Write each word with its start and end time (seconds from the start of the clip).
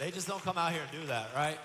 They 0.00 0.10
just 0.10 0.26
don't 0.26 0.42
come 0.42 0.56
out 0.56 0.72
here 0.72 0.80
and 0.80 1.02
do 1.02 1.06
that, 1.08 1.28
right? 1.36 1.58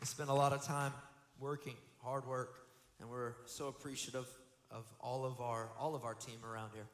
We 0.00 0.06
spend 0.06 0.30
a 0.30 0.34
lot 0.34 0.52
of 0.52 0.64
time 0.64 0.92
working, 1.38 1.76
hard 2.02 2.26
work, 2.26 2.56
and 2.98 3.08
we're 3.08 3.34
so 3.46 3.68
appreciative 3.68 4.26
of 4.68 4.84
all 4.98 5.24
of 5.24 5.40
our 5.40 5.68
all 5.78 5.94
of 5.94 6.04
our 6.04 6.14
team 6.14 6.38
around 6.44 6.70
here. 6.74 6.86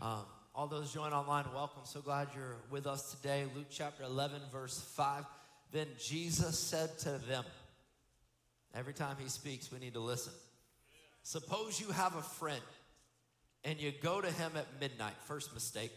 Um, 0.00 0.24
all 0.52 0.66
those 0.66 0.92
join 0.92 1.12
online, 1.12 1.44
welcome. 1.54 1.82
So 1.84 2.00
glad 2.00 2.26
you're 2.34 2.56
with 2.72 2.88
us 2.88 3.12
today. 3.12 3.44
Luke 3.54 3.68
chapter 3.70 4.02
11, 4.02 4.40
verse 4.50 4.80
5. 4.96 5.24
Then 5.70 5.86
Jesus 6.04 6.58
said 6.58 6.98
to 6.98 7.18
them, 7.18 7.44
Every 8.74 8.94
time 8.94 9.14
he 9.20 9.28
speaks, 9.28 9.70
we 9.70 9.78
need 9.78 9.94
to 9.94 10.00
listen. 10.00 10.32
Suppose 11.22 11.80
you 11.80 11.92
have 11.92 12.16
a 12.16 12.22
friend 12.22 12.60
and 13.62 13.80
you 13.80 13.92
go 14.02 14.20
to 14.20 14.28
him 14.28 14.50
at 14.56 14.66
midnight. 14.80 15.14
First 15.26 15.54
mistake. 15.54 15.92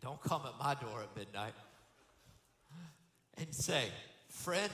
Don't 0.00 0.22
come 0.22 0.42
at 0.46 0.64
my 0.64 0.74
door 0.80 1.02
at 1.02 1.16
midnight. 1.16 1.54
And 3.38 3.54
say, 3.54 3.84
Friend, 4.28 4.70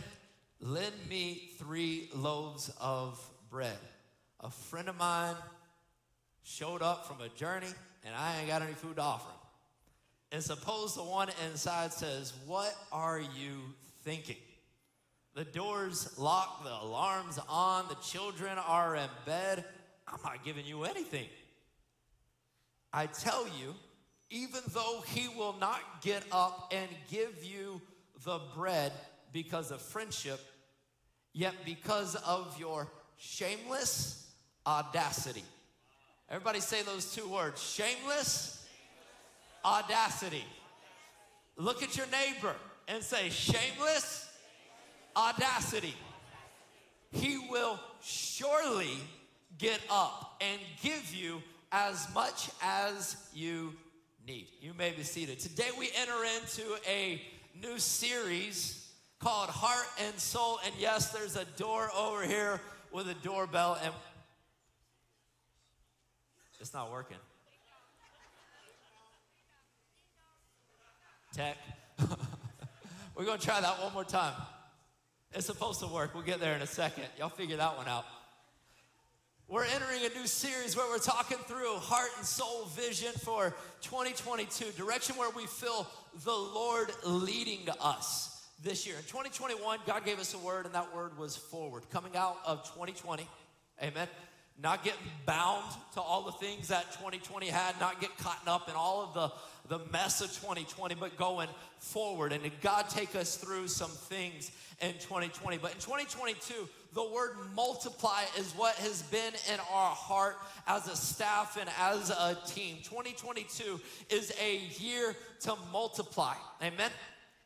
lend 0.61 0.95
me 1.09 1.51
three 1.59 2.09
loaves 2.15 2.73
of 2.81 3.21
bread. 3.51 3.79
A 4.41 4.51
friend 4.51 4.89
of 4.89 4.97
mine 4.97 5.35
showed 6.43 6.83
up 6.83 7.07
from 7.07 7.21
a 7.21 7.29
journey 7.31 7.73
and 8.05 8.15
I 8.15 8.39
ain't 8.39 8.49
got 8.49 8.63
any 8.63 8.75
food 8.75 8.97
to 8.97 9.03
offer 9.03 9.29
him. 9.29 9.37
And 10.33 10.43
suppose 10.43 10.95
the 10.95 11.03
one 11.03 11.29
inside 11.49 11.93
says, 11.93 12.33
What 12.47 12.75
are 12.93 13.21
you 13.21 13.75
thinking? 14.05 14.37
The 15.35 15.45
door's 15.45 16.19
locked, 16.19 16.65
the 16.65 16.71
alarm's 16.71 17.39
on, 17.49 17.87
the 17.89 17.97
children 17.97 18.57
are 18.59 18.97
in 18.97 19.09
bed. 19.27 19.65
I'm 20.09 20.21
not 20.25 20.45
giving 20.45 20.65
you 20.65 20.85
anything. 20.85 21.27
I 22.93 23.07
tell 23.07 23.45
you, 23.47 23.75
even 24.31 24.61
though 24.73 25.03
he 25.07 25.29
will 25.29 25.57
not 25.61 25.81
get 26.01 26.23
up 26.33 26.73
and 26.75 26.89
give 27.11 27.45
you 27.45 27.81
the 28.25 28.41
bread 28.55 28.93
because 29.33 29.71
of 29.71 29.81
friendship, 29.81 30.41
yet 31.33 31.55
because 31.65 32.15
of 32.17 32.57
your 32.59 32.91
shameless 33.17 34.31
audacity. 34.67 35.45
Everybody 36.29 36.61
say 36.61 36.83
those 36.83 37.15
two 37.15 37.29
words 37.29 37.63
shameless 37.63 38.67
audacity. 39.65 40.45
Look 41.57 41.83
at 41.83 41.97
your 41.97 42.07
neighbor 42.07 42.55
and 42.89 43.03
say, 43.03 43.31
shameless 43.31 44.29
audacity. 45.17 45.95
He 47.11 47.39
will 47.51 47.81
surely 48.03 48.99
get 49.59 49.81
up 49.91 50.37
and 50.41 50.61
give 50.83 51.15
you 51.15 51.43
as 51.73 52.07
much 52.15 52.51
as 52.63 53.17
you 53.35 53.73
need. 54.27 54.49
You 54.61 54.75
may 54.75 54.91
be 54.91 55.03
seated. 55.03 55.41
Today 55.41 55.69
we 55.79 55.91
enter 55.97 56.25
into 56.25 56.63
a 56.89 57.23
new 57.63 57.79
series 57.79 58.91
called 59.21 59.49
Heart 59.49 59.87
and 60.07 60.19
Soul. 60.19 60.59
And 60.65 60.75
yes, 60.79 61.11
there's 61.11 61.37
a 61.37 61.45
door 61.57 61.91
over 61.97 62.25
here 62.25 62.61
with 62.93 63.09
a 63.09 63.15
doorbell, 63.15 63.79
and 63.83 63.93
it's 66.61 66.73
not 66.75 66.91
working. 66.91 67.17
Tech. 71.33 71.57
We're 73.15 73.25
going 73.25 73.39
to 73.39 73.45
try 73.45 73.61
that 73.61 73.83
one 73.83 73.93
more 73.93 74.05
time. 74.05 74.35
It's 75.33 75.47
supposed 75.47 75.81
to 75.81 75.87
work. 75.87 76.15
We'll 76.15 76.23
get 76.23 76.41
there 76.41 76.55
in 76.55 76.63
a 76.63 76.67
second. 76.67 77.05
Y'all 77.19 77.29
figure 77.29 77.57
that 77.57 77.77
one 77.77 77.89
out. 77.89 78.05
We're 79.49 79.63
entering 79.63 80.01
a 80.05 80.19
new 80.19 80.27
series 80.27 80.77
where 80.77 80.89
we're 80.91 80.99
talking 80.99 81.39
through 81.47 81.77
heart 81.77 82.09
and 82.17 82.27
soul 82.27 82.65
vision 82.75 83.13
for 83.13 83.55
2022, 83.81 84.73
direction 84.77 85.15
where 85.15 85.31
we 85.31 85.47
feel 85.47 85.87
the 86.25 86.33
Lord 86.33 86.91
leading 87.05 87.69
us 87.81 88.45
this 88.65 88.89
year. 88.89 88.97
In 88.97 89.05
2021, 89.05 89.79
God 89.87 90.05
gave 90.05 90.19
us 90.19 90.35
a 90.35 90.39
word, 90.39 90.67
and 90.67 90.75
that 90.75 90.93
word 90.93 91.17
was 91.17 91.37
forward. 91.37 91.85
Coming 91.93 92.17
out 92.17 92.39
of 92.45 92.65
2020, 92.65 93.29
amen. 93.85 94.09
Not 94.61 94.83
getting 94.83 94.99
bound 95.27 95.63
to 95.95 96.01
all 96.01 96.23
the 96.23 96.33
things 96.33 96.67
that 96.67 96.91
2020 96.95 97.47
had, 97.47 97.79
not 97.79 98.01
get 98.01 98.19
caught 98.19 98.43
up 98.49 98.69
in 98.69 98.75
all 98.75 99.05
of 99.05 99.15
the, 99.15 99.77
the 99.79 99.93
mess 99.93 100.23
of 100.23 100.29
2020, 100.29 100.97
but 100.97 101.17
going 101.17 101.49
forward. 101.79 102.33
And 102.33 102.43
God 102.63 102.89
take 102.89 103.15
us 103.15 103.37
through 103.37 103.69
some 103.69 103.91
things 103.91 104.51
in 104.81 104.95
2020. 104.95 105.59
But 105.59 105.73
in 105.73 105.79
2022, 105.79 106.69
the 106.97 107.05
word 107.05 107.33
multiply 107.55 108.23
is 108.39 108.53
what 108.57 108.75
has 108.77 109.03
been 109.03 109.35
in 109.53 109.61
our 109.71 109.91
heart 109.91 110.39
as 110.67 110.89
a 110.89 110.97
staff 110.97 111.59
and 111.61 111.69
as 111.79 112.09
a 112.09 112.39
team. 112.47 112.79
2022 112.85 113.79
is 114.09 114.33
a 114.43 114.57
year 114.83 115.15
to 115.41 115.55
multiply. 115.71 116.35
Amen. 116.63 116.91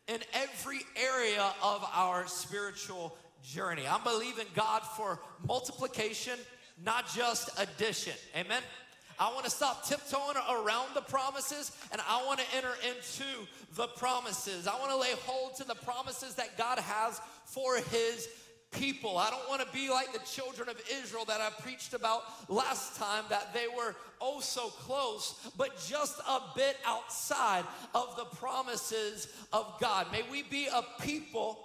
In 0.07 0.21
every 0.35 0.83
area 0.95 1.45
of 1.65 1.85
our 1.93 2.29
spiritual 2.29 3.17
journey. 3.43 3.83
I'm 3.91 4.05
believing 4.05 4.47
God 4.55 4.83
for 4.83 5.19
multiplication, 5.45 6.39
not 6.85 7.13
just 7.13 7.51
addition. 7.59 8.15
Amen. 8.37 8.63
I 9.19 9.33
want 9.33 9.45
to 9.47 9.51
stop 9.51 9.85
tiptoeing 9.85 10.37
around 10.49 10.95
the 10.95 11.03
promises 11.03 11.77
and 11.91 12.01
I 12.09 12.25
want 12.25 12.39
to 12.39 12.47
enter 12.57 12.73
into 12.89 13.29
the 13.75 13.89
promises. 13.89 14.69
I 14.69 14.79
want 14.79 14.93
to 14.93 14.97
lay 14.97 15.13
hold 15.27 15.57
to 15.57 15.65
the 15.65 15.75
promises 15.75 16.37
that 16.37 16.57
God 16.57 16.79
has 16.79 17.21
for 17.47 17.77
his 17.77 18.29
people. 18.71 19.19
I 19.19 19.31
don't 19.31 19.49
want 19.49 19.61
to 19.63 19.73
be 19.73 19.91
like 19.91 20.13
the 20.13 20.21
children 20.21 20.69
of 20.69 20.81
Israel 21.03 21.25
that 21.27 21.41
I 21.41 21.51
preached 21.63 21.95
about 21.95 22.23
last 22.49 22.97
time, 22.97 23.25
that 23.31 23.53
they 23.53 23.67
were 23.67 23.95
oh 24.21 24.41
so 24.41 24.69
close, 24.69 25.35
but 25.57 25.79
just 25.89 26.19
a 26.21 26.41
bit 26.55 26.77
outside 26.87 27.65
of 27.95 28.17
the 28.17 28.25
promises 28.37 29.29
of 29.53 29.75
God. 29.81 30.07
May 30.13 30.23
we 30.31 30.43
be 30.45 30.67
a 30.67 30.83
people 31.03 31.59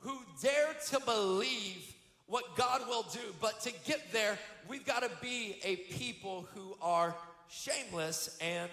who 0.00 0.18
dare 0.40 0.74
to 0.90 1.00
believe 1.00 1.94
what 2.26 2.56
God 2.56 2.86
will 2.86 3.06
do. 3.12 3.34
But 3.40 3.60
to 3.62 3.72
get 3.84 4.12
there, 4.12 4.38
we've 4.68 4.86
got 4.86 5.02
to 5.02 5.10
be 5.20 5.56
a 5.64 5.76
people 5.76 6.46
who 6.54 6.76
are 6.80 7.14
shameless 7.48 8.36
and, 8.40 8.70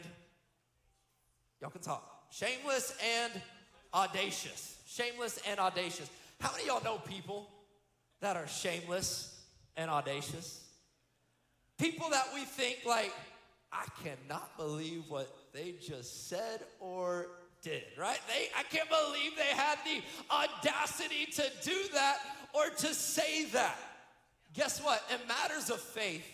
y'all 1.62 1.72
can 1.72 1.81
talk, 1.81 2.25
shameless 2.31 2.96
and 3.03 3.31
audacious. 3.94 4.78
Shameless 4.88 5.40
and 5.47 5.59
audacious. 5.59 6.09
How 6.40 6.52
many 6.52 6.67
y'all 6.67 6.84
know 6.84 6.97
people 6.97 7.50
that 8.25 8.35
are 8.35 8.47
shameless 8.47 9.39
and 9.77 9.87
audacious? 9.87 10.63
People 11.77 12.09
that 12.09 12.25
we 12.33 12.41
think 12.41 12.79
like, 12.83 13.13
I 13.71 13.85
cannot 14.03 14.57
believe 14.57 15.03
what 15.09 15.31
they 15.53 15.75
just 15.79 16.27
said 16.27 16.61
or 16.79 17.27
did, 17.61 17.83
right? 17.99 18.19
They 18.27 18.47
I 18.57 18.63
can't 18.63 18.89
believe 18.89 19.33
they 19.37 19.55
had 19.55 19.77
the 19.85 20.01
audacity 20.33 21.27
to 21.33 21.43
do 21.63 21.75
that 21.93 22.17
or 22.53 22.69
to 22.69 22.93
say 22.95 23.45
that. 23.45 23.77
Guess 24.53 24.81
what? 24.83 25.03
In 25.13 25.27
matters 25.27 25.69
of 25.69 25.79
faith, 25.79 26.25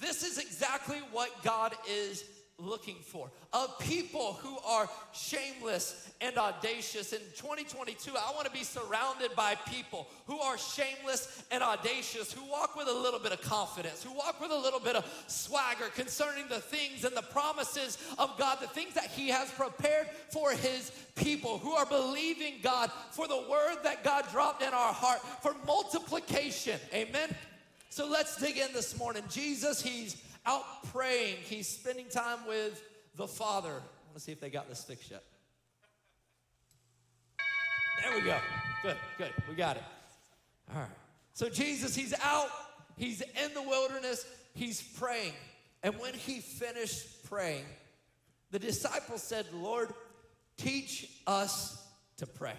this 0.00 0.22
is 0.22 0.38
exactly 0.38 0.98
what 1.12 1.30
God 1.42 1.74
is 1.90 2.24
looking 2.58 2.96
for 3.02 3.30
of 3.52 3.78
people 3.78 4.34
who 4.42 4.58
are 4.66 4.88
shameless 5.12 6.10
and 6.20 6.36
audacious. 6.36 7.12
In 7.12 7.20
2022, 7.36 8.10
I 8.16 8.32
want 8.34 8.46
to 8.46 8.52
be 8.52 8.64
surrounded 8.64 9.34
by 9.36 9.54
people 9.70 10.08
who 10.26 10.38
are 10.40 10.58
shameless 10.58 11.44
and 11.50 11.62
audacious, 11.62 12.32
who 12.32 12.44
walk 12.50 12.76
with 12.76 12.88
a 12.88 12.92
little 12.92 13.20
bit 13.20 13.32
of 13.32 13.40
confidence, 13.40 14.02
who 14.02 14.12
walk 14.12 14.40
with 14.40 14.50
a 14.50 14.58
little 14.58 14.80
bit 14.80 14.96
of 14.96 15.06
swagger 15.28 15.86
concerning 15.94 16.48
the 16.48 16.60
things 16.60 17.04
and 17.04 17.16
the 17.16 17.22
promises 17.22 17.96
of 18.18 18.36
God, 18.38 18.58
the 18.60 18.66
things 18.66 18.94
that 18.94 19.06
He 19.06 19.28
has 19.28 19.50
prepared 19.52 20.08
for 20.30 20.50
His 20.50 20.90
people, 21.14 21.58
who 21.58 21.72
are 21.72 21.86
believing 21.86 22.54
God 22.62 22.90
for 23.12 23.28
the 23.28 23.44
word 23.48 23.76
that 23.84 24.02
God 24.04 24.24
dropped 24.30 24.62
in 24.62 24.74
our 24.74 24.92
heart 24.92 25.20
for 25.42 25.54
multiplication. 25.66 26.78
Amen. 26.92 27.34
So 27.88 28.06
let's 28.06 28.36
dig 28.36 28.58
in 28.58 28.72
this 28.72 28.98
morning. 28.98 29.22
Jesus, 29.30 29.80
He's 29.80 30.22
out 30.48 30.64
praying. 30.92 31.36
He's 31.42 31.68
spending 31.68 32.08
time 32.08 32.38
with 32.48 32.82
the 33.16 33.26
Father. 33.26 33.68
I 33.68 33.72
want 33.72 34.14
to 34.14 34.20
see 34.20 34.32
if 34.32 34.40
they 34.40 34.48
got 34.48 34.68
this 34.68 34.82
fixed 34.82 35.10
yet. 35.10 35.22
There 38.02 38.16
we 38.16 38.24
go. 38.24 38.38
Good, 38.82 38.96
good. 39.18 39.32
We 39.48 39.54
got 39.54 39.76
it. 39.76 39.82
All 40.74 40.80
right. 40.80 40.90
So 41.34 41.50
Jesus, 41.50 41.94
he's 41.94 42.14
out, 42.22 42.48
he's 42.96 43.20
in 43.20 43.54
the 43.54 43.62
wilderness, 43.62 44.24
he's 44.54 44.80
praying. 44.80 45.34
And 45.82 45.98
when 45.98 46.14
he 46.14 46.40
finished 46.40 47.24
praying, 47.28 47.64
the 48.50 48.58
disciples 48.58 49.22
said, 49.22 49.46
Lord, 49.52 49.92
teach 50.56 51.08
us 51.26 51.86
to 52.16 52.26
pray. 52.26 52.54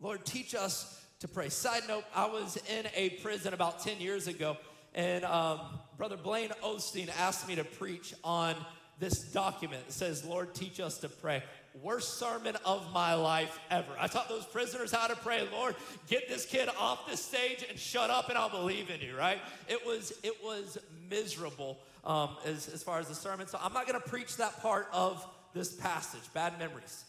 Lord, 0.00 0.26
teach 0.26 0.54
us 0.54 1.00
to 1.20 1.28
pray. 1.28 1.48
Side 1.48 1.82
note, 1.86 2.04
I 2.14 2.26
was 2.26 2.58
in 2.68 2.86
a 2.94 3.10
prison 3.22 3.54
about 3.54 3.80
10 3.80 4.00
years 4.00 4.26
ago, 4.26 4.56
and 4.94 5.24
um, 5.24 5.60
Brother 6.00 6.16
Blaine 6.16 6.48
Osteen 6.64 7.10
asked 7.18 7.46
me 7.46 7.56
to 7.56 7.62
preach 7.62 8.14
on 8.24 8.56
this 8.98 9.20
document. 9.20 9.82
It 9.86 9.92
says, 9.92 10.24
Lord, 10.24 10.54
teach 10.54 10.80
us 10.80 10.96
to 11.00 11.10
pray. 11.10 11.42
Worst 11.82 12.14
sermon 12.16 12.56
of 12.64 12.90
my 12.94 13.12
life 13.12 13.60
ever. 13.70 13.92
I 13.98 14.06
taught 14.06 14.30
those 14.30 14.46
prisoners 14.46 14.90
how 14.90 15.08
to 15.08 15.16
pray. 15.16 15.46
Lord, 15.52 15.76
get 16.08 16.26
this 16.26 16.46
kid 16.46 16.70
off 16.78 17.06
the 17.10 17.18
stage 17.18 17.66
and 17.68 17.78
shut 17.78 18.08
up, 18.08 18.30
and 18.30 18.38
I'll 18.38 18.48
believe 18.48 18.88
in 18.88 19.02
you. 19.02 19.14
Right? 19.14 19.40
It 19.68 19.84
was 19.84 20.14
it 20.22 20.42
was 20.42 20.78
miserable 21.10 21.76
um, 22.02 22.30
as 22.46 22.66
as 22.68 22.82
far 22.82 22.98
as 22.98 23.08
the 23.08 23.14
sermon. 23.14 23.46
So 23.46 23.58
I'm 23.62 23.74
not 23.74 23.86
going 23.86 24.00
to 24.00 24.08
preach 24.08 24.38
that 24.38 24.62
part 24.62 24.88
of 24.94 25.22
this 25.52 25.70
passage. 25.70 26.32
Bad 26.32 26.58
memories. 26.58 27.04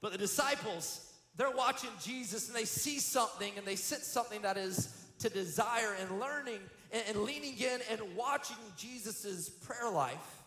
But 0.00 0.12
the 0.12 0.18
disciples, 0.18 1.12
they're 1.36 1.50
watching 1.50 1.90
Jesus 2.00 2.46
and 2.46 2.56
they 2.56 2.66
see 2.66 3.00
something 3.00 3.52
and 3.56 3.66
they 3.66 3.74
sense 3.74 4.06
something 4.06 4.42
that 4.42 4.56
is 4.56 4.94
to 5.20 5.28
desire 5.28 5.96
and 6.00 6.20
learning 6.20 6.60
and, 6.92 7.02
and 7.08 7.18
leaning 7.22 7.56
in 7.58 7.80
and 7.90 8.16
watching 8.16 8.56
Jesus' 8.76 9.48
prayer 9.48 9.90
life. 9.90 10.42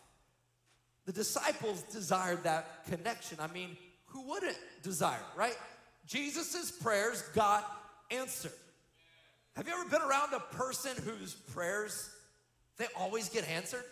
The 1.06 1.12
disciples 1.12 1.82
desired 1.82 2.44
that 2.44 2.86
connection. 2.86 3.38
I 3.40 3.48
mean, 3.48 3.76
who 4.06 4.28
wouldn't 4.28 4.58
desire, 4.82 5.20
right? 5.36 5.56
Jesus' 6.06 6.70
prayers 6.70 7.22
got 7.34 7.64
answered. 8.10 8.52
Have 9.56 9.66
you 9.68 9.74
ever 9.74 9.88
been 9.88 10.02
around 10.02 10.32
a 10.34 10.40
person 10.56 10.92
whose 11.04 11.34
prayers 11.34 12.10
they 12.76 12.86
always 12.98 13.28
get 13.28 13.48
answered? 13.48 13.84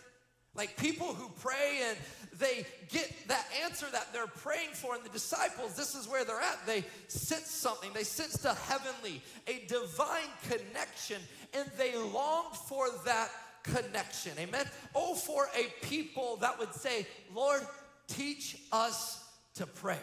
Like 0.55 0.77
people 0.77 1.07
who 1.07 1.29
pray 1.41 1.81
and 1.89 1.97
they 2.37 2.65
get 2.89 3.11
that 3.27 3.45
answer 3.63 3.87
that 3.91 4.13
they're 4.13 4.27
praying 4.27 4.69
for. 4.73 4.95
And 4.95 5.03
the 5.03 5.09
disciples, 5.09 5.75
this 5.75 5.95
is 5.95 6.07
where 6.07 6.23
they're 6.23 6.39
at. 6.39 6.65
They 6.65 6.83
sense 7.07 7.49
something, 7.49 7.91
they 7.93 8.03
sense 8.03 8.45
a 8.45 8.53
heavenly, 8.53 9.21
a 9.47 9.65
divine 9.67 10.29
connection, 10.49 11.21
and 11.53 11.69
they 11.77 11.95
longed 11.95 12.55
for 12.55 12.87
that 13.05 13.29
connection. 13.63 14.33
Amen. 14.37 14.65
Oh, 14.93 15.15
for 15.15 15.47
a 15.57 15.85
people 15.85 16.37
that 16.37 16.59
would 16.59 16.73
say, 16.73 17.07
Lord, 17.33 17.61
teach 18.07 18.57
us 18.71 19.23
to 19.55 19.65
pray. 19.65 19.99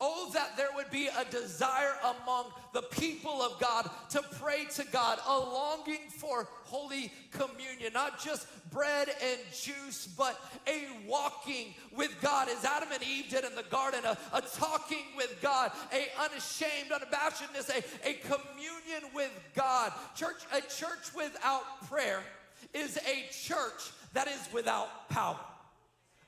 Oh, 0.00 0.30
that 0.32 0.56
there 0.56 0.68
would 0.74 0.90
be 0.90 1.08
a 1.08 1.24
desire 1.30 1.92
among 2.02 2.46
the 2.72 2.82
people 2.82 3.42
of 3.42 3.60
God 3.60 3.90
to 4.10 4.22
pray 4.40 4.64
to 4.76 4.84
God, 4.90 5.18
a 5.26 5.38
longing 5.38 6.08
for 6.08 6.48
Holy 6.64 7.12
Communion, 7.32 7.92
not 7.92 8.18
just 8.18 8.46
bread 8.70 9.08
and 9.22 9.38
juice, 9.52 10.06
but 10.16 10.40
a 10.66 10.88
walking 11.06 11.74
with 11.94 12.14
God 12.22 12.48
as 12.48 12.64
Adam 12.64 12.88
and 12.92 13.02
Eve 13.02 13.28
did 13.28 13.44
in 13.44 13.54
the 13.54 13.64
garden, 13.64 14.00
a, 14.06 14.16
a 14.32 14.40
talking 14.40 15.04
with 15.16 15.36
God, 15.42 15.70
a 15.92 16.06
unashamed, 16.24 16.90
unabashedness, 16.90 17.68
a, 17.68 18.08
a 18.08 18.14
communion 18.14 19.12
with 19.14 19.32
God. 19.54 19.92
Church, 20.14 20.42
a 20.52 20.60
church 20.62 21.14
without 21.14 21.86
prayer 21.88 22.20
is 22.72 22.96
a 22.98 23.28
church 23.32 23.90
that 24.14 24.28
is 24.28 24.48
without 24.52 25.08
power. 25.10 25.38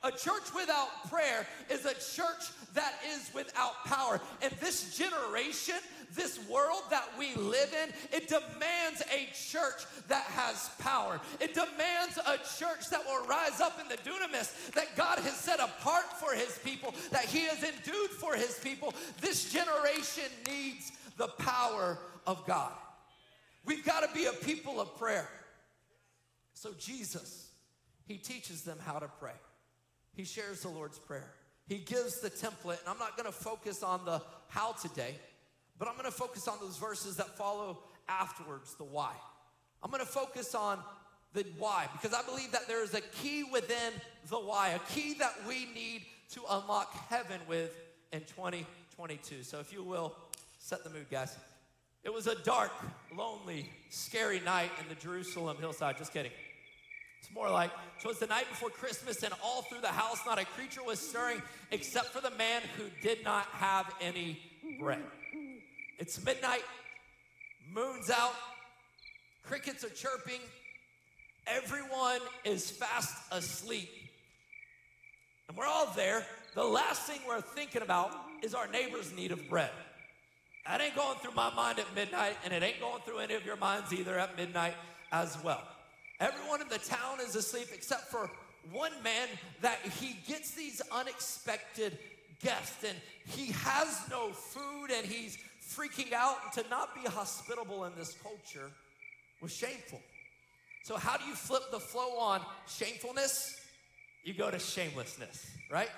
A 0.05 0.11
church 0.11 0.53
without 0.55 0.89
prayer 1.09 1.47
is 1.71 1.85
a 1.85 1.95
church 1.95 2.51
that 2.75 2.95
is 3.15 3.31
without 3.33 3.85
power. 3.85 4.21
And 4.43 4.53
this 4.61 4.97
generation, 4.97 5.77
this 6.15 6.41
world 6.49 6.83
that 6.91 7.09
we 7.17 7.35
live 7.37 7.73
in, 7.85 7.91
it 8.17 8.27
demands 8.27 9.03
a 9.13 9.29
church 9.33 9.85
that 10.09 10.25
has 10.25 10.71
power. 10.81 11.21
It 11.41 11.55
demands 11.55 12.19
a 12.19 12.37
church 12.59 12.91
that 12.91 13.05
will 13.07 13.25
rise 13.27 13.61
up 13.61 13.79
in 13.81 13.89
the 13.89 13.97
dunamis 13.99 14.73
that 14.73 14.97
God 14.97 15.21
has 15.21 15.35
set 15.35 15.61
apart 15.61 16.13
for 16.19 16.35
his 16.35 16.59
people, 16.65 16.95
that 17.13 17.27
he 17.27 17.43
has 17.47 17.63
endued 17.63 18.11
for 18.11 18.35
his 18.35 18.59
people. 18.59 18.95
This 19.21 19.53
generation 19.53 20.31
needs 20.49 20.91
the 21.17 21.29
power 21.29 21.99
of 22.27 22.45
God. 22.45 22.73
We've 23.65 23.85
got 23.85 24.01
to 24.01 24.13
be 24.13 24.27
a 24.27 24.33
people 24.33 24.81
of 24.81 24.99
prayer. 24.99 25.29
So, 26.55 26.73
Jesus, 26.77 27.51
he 28.07 28.19
teaches 28.19 28.63
them 28.63 28.79
how 28.85 28.99
to 28.99 29.09
pray. 29.21 29.33
He 30.15 30.25
shares 30.25 30.61
the 30.61 30.69
Lord's 30.69 30.99
Prayer. 30.99 31.33
He 31.69 31.79
gives 31.79 32.21
the 32.21 32.31
template, 32.31 32.81
and 32.81 32.89
I'm 32.89 32.99
not 32.99 33.17
going 33.17 33.27
to 33.27 33.33
focus 33.33 33.83
on 33.83 34.05
the 34.05 34.21
how 34.49 34.73
today, 34.73 35.15
but 35.79 35.89
I'm 35.89 35.95
going 35.95 36.07
to 36.07 36.17
focus 36.17 36.49
on 36.49 36.59
those 36.61 36.77
verses 36.77 37.17
that 37.17 37.37
follow 37.37 37.79
afterwards, 38.09 38.75
the 38.75 38.85
why. 38.85 39.13
I'm 39.83 39.91
going 39.91 40.05
to 40.05 40.11
focus 40.11 40.55
on 40.55 40.79
the 41.33 41.47
why 41.59 41.89
because 41.93 42.15
I 42.15 42.23
believe 42.23 42.53
that 42.53 42.69
there 42.69 42.85
is 42.85 42.95
a 42.95 43.01
key 43.01 43.45
within 43.45 43.93
the 44.29 44.37
why, 44.37 44.71
a 44.71 44.79
key 44.93 45.15
that 45.15 45.33
we 45.49 45.67
need 45.75 46.03
to 46.33 46.43
unlock 46.51 46.93
heaven 47.09 47.41
with 47.49 47.75
in 48.13 48.21
2022. 48.21 49.43
So, 49.43 49.61
if 49.61 49.73
you 49.73 49.83
will, 49.83 50.15
set 50.59 50.85
the 50.85 50.91
mood, 50.91 51.07
guys. 51.11 51.37
It 52.05 52.13
was 52.13 52.27
a 52.27 52.35
dark, 52.43 52.73
lonely, 53.17 53.71
scary 53.91 54.41
night 54.41 54.71
in 54.81 54.89
the 54.89 55.01
Jerusalem 55.01 55.57
hillside. 55.59 55.99
Just 55.99 56.13
kidding. 56.13 56.33
It's 57.23 57.33
more 57.33 57.49
like, 57.49 57.71
so 58.01 58.11
it's 58.11 58.19
the 58.19 58.27
night 58.27 58.49
before 58.49 58.69
Christmas, 58.69 59.23
and 59.23 59.33
all 59.45 59.63
through 59.63 59.81
the 59.81 59.87
house, 59.87 60.19
not 60.27 60.41
a 60.41 60.45
creature 60.45 60.83
was 60.83 60.99
stirring 60.99 61.41
except 61.71 62.07
for 62.07 62.21
the 62.21 62.33
man 62.33 62.63
who 62.77 62.85
did 63.01 63.23
not 63.25 63.45
have 63.53 63.95
any 64.01 64.41
bread. 64.81 65.05
It's 66.01 66.23
midnight, 66.25 66.65
moon's 67.73 68.11
out, 68.11 68.35
crickets 69.45 69.85
are 69.85 69.91
chirping, 69.91 70.41
everyone 71.47 72.19
is 72.45 72.73
fast 72.73 73.15
asleep. 73.31 73.89
And 75.49 75.57
we're 75.57 75.67
all 75.67 75.93
there. 75.95 76.27
The 76.57 76.65
last 76.65 77.03
thing 77.03 77.21
we're 77.27 77.41
thinking 77.41 77.83
about 77.83 78.11
is 78.43 78.53
our 78.53 78.67
neighbor's 78.67 79.15
need 79.15 79.31
of 79.31 79.49
bread. 79.49 79.71
That 80.67 80.81
ain't 80.81 80.97
going 80.97 81.19
through 81.19 81.35
my 81.35 81.55
mind 81.55 81.79
at 81.79 81.87
midnight, 81.95 82.37
and 82.45 82.53
it 82.53 82.65
ain't 82.65 82.81
going 82.81 83.03
through 83.03 83.19
any 83.19 83.35
of 83.35 83.47
your 83.47 83.57
minds 83.57 83.93
either 83.93 84.19
at 84.19 84.37
midnight 84.37 84.75
as 85.13 85.39
well. 85.45 85.63
Everyone 86.23 86.63
in 86.63 86.69
the 86.69 86.79
town 86.79 87.19
is 87.21 87.35
asleep 87.35 87.67
except 87.75 88.09
for 88.09 88.31
one 88.71 88.93
man 89.03 89.27
that 89.61 89.81
he 89.99 90.17
gets 90.29 90.53
these 90.53 90.81
unexpected 90.93 91.99
guests 92.41 92.85
and 92.85 92.97
he 93.27 93.51
has 93.51 94.09
no 94.09 94.31
food 94.31 94.93
and 94.97 95.05
he's 95.05 95.37
freaking 95.75 96.13
out. 96.13 96.37
And 96.45 96.65
to 96.65 96.71
not 96.71 96.95
be 96.95 97.01
hospitable 97.11 97.87
in 97.87 97.93
this 97.97 98.17
culture 98.23 98.71
was 99.41 99.53
shameful. 99.53 100.01
So, 100.85 100.97
how 100.97 101.17
do 101.17 101.25
you 101.25 101.35
flip 101.35 101.65
the 101.73 101.81
flow 101.81 102.17
on 102.17 102.41
shamefulness? 102.69 103.61
You 104.23 104.33
go 104.33 104.49
to 104.49 104.61
shamelessness, 104.61 105.45
right? 105.73 105.91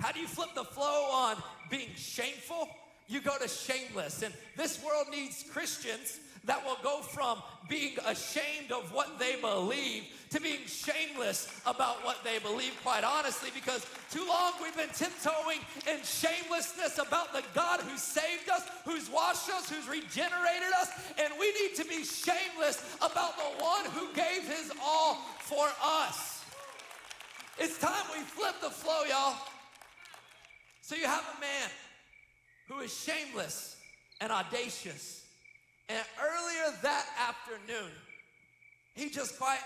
How 0.00 0.10
do 0.10 0.18
you 0.18 0.26
flip 0.26 0.56
the 0.56 0.64
flow 0.64 1.08
on 1.12 1.36
being 1.70 1.90
shameful? 1.94 2.68
You 3.06 3.20
go 3.20 3.38
to 3.38 3.46
shameless. 3.46 4.22
And 4.22 4.34
this 4.56 4.82
world 4.82 5.06
needs 5.12 5.44
Christians 5.52 6.18
that 6.46 6.64
will 6.64 6.78
go 6.82 7.00
from 7.02 7.42
being 7.68 7.96
ashamed 8.06 8.70
of 8.70 8.92
what 8.92 9.18
they 9.18 9.36
believe 9.40 10.04
to 10.30 10.40
being 10.40 10.64
shameless 10.66 11.60
about 11.66 12.04
what 12.04 12.22
they 12.24 12.38
believe, 12.38 12.72
quite 12.82 13.04
honestly, 13.04 13.50
because 13.54 13.84
too 14.10 14.24
long 14.28 14.52
we've 14.62 14.76
been 14.76 14.88
tiptoeing 14.90 15.58
in 15.90 16.02
shamelessness 16.02 16.98
about 16.98 17.32
the 17.32 17.42
God 17.54 17.80
who 17.80 17.96
saved 17.96 18.48
us, 18.48 18.62
who's 18.84 19.10
washed 19.10 19.50
us, 19.50 19.68
who's 19.68 19.88
regenerated 19.88 20.72
us, 20.80 20.90
and 21.18 21.32
we 21.38 21.52
need 21.52 21.74
to 21.76 21.84
be 21.84 22.04
shameless 22.04 22.96
about 22.98 23.36
the 23.36 23.62
one 23.62 23.84
who 23.86 24.12
gave 24.14 24.46
his 24.46 24.72
all 24.82 25.16
for 25.40 25.66
us. 25.82 26.44
It's 27.58 27.78
time 27.78 28.04
we 28.16 28.22
flip 28.22 28.54
the 28.60 28.70
flow, 28.70 29.04
y'all. 29.08 29.36
So 30.82 30.94
you 30.94 31.06
have 31.06 31.24
a 31.36 31.40
man 31.40 31.70
who 32.68 32.80
is 32.80 32.94
shameless 32.94 33.76
and 34.20 34.30
audacious 34.30 35.25
and 35.88 36.04
earlier 36.20 36.76
that 36.82 37.06
afternoon, 37.28 37.90
he 38.94 39.10
just 39.10 39.38
quite 39.38 39.60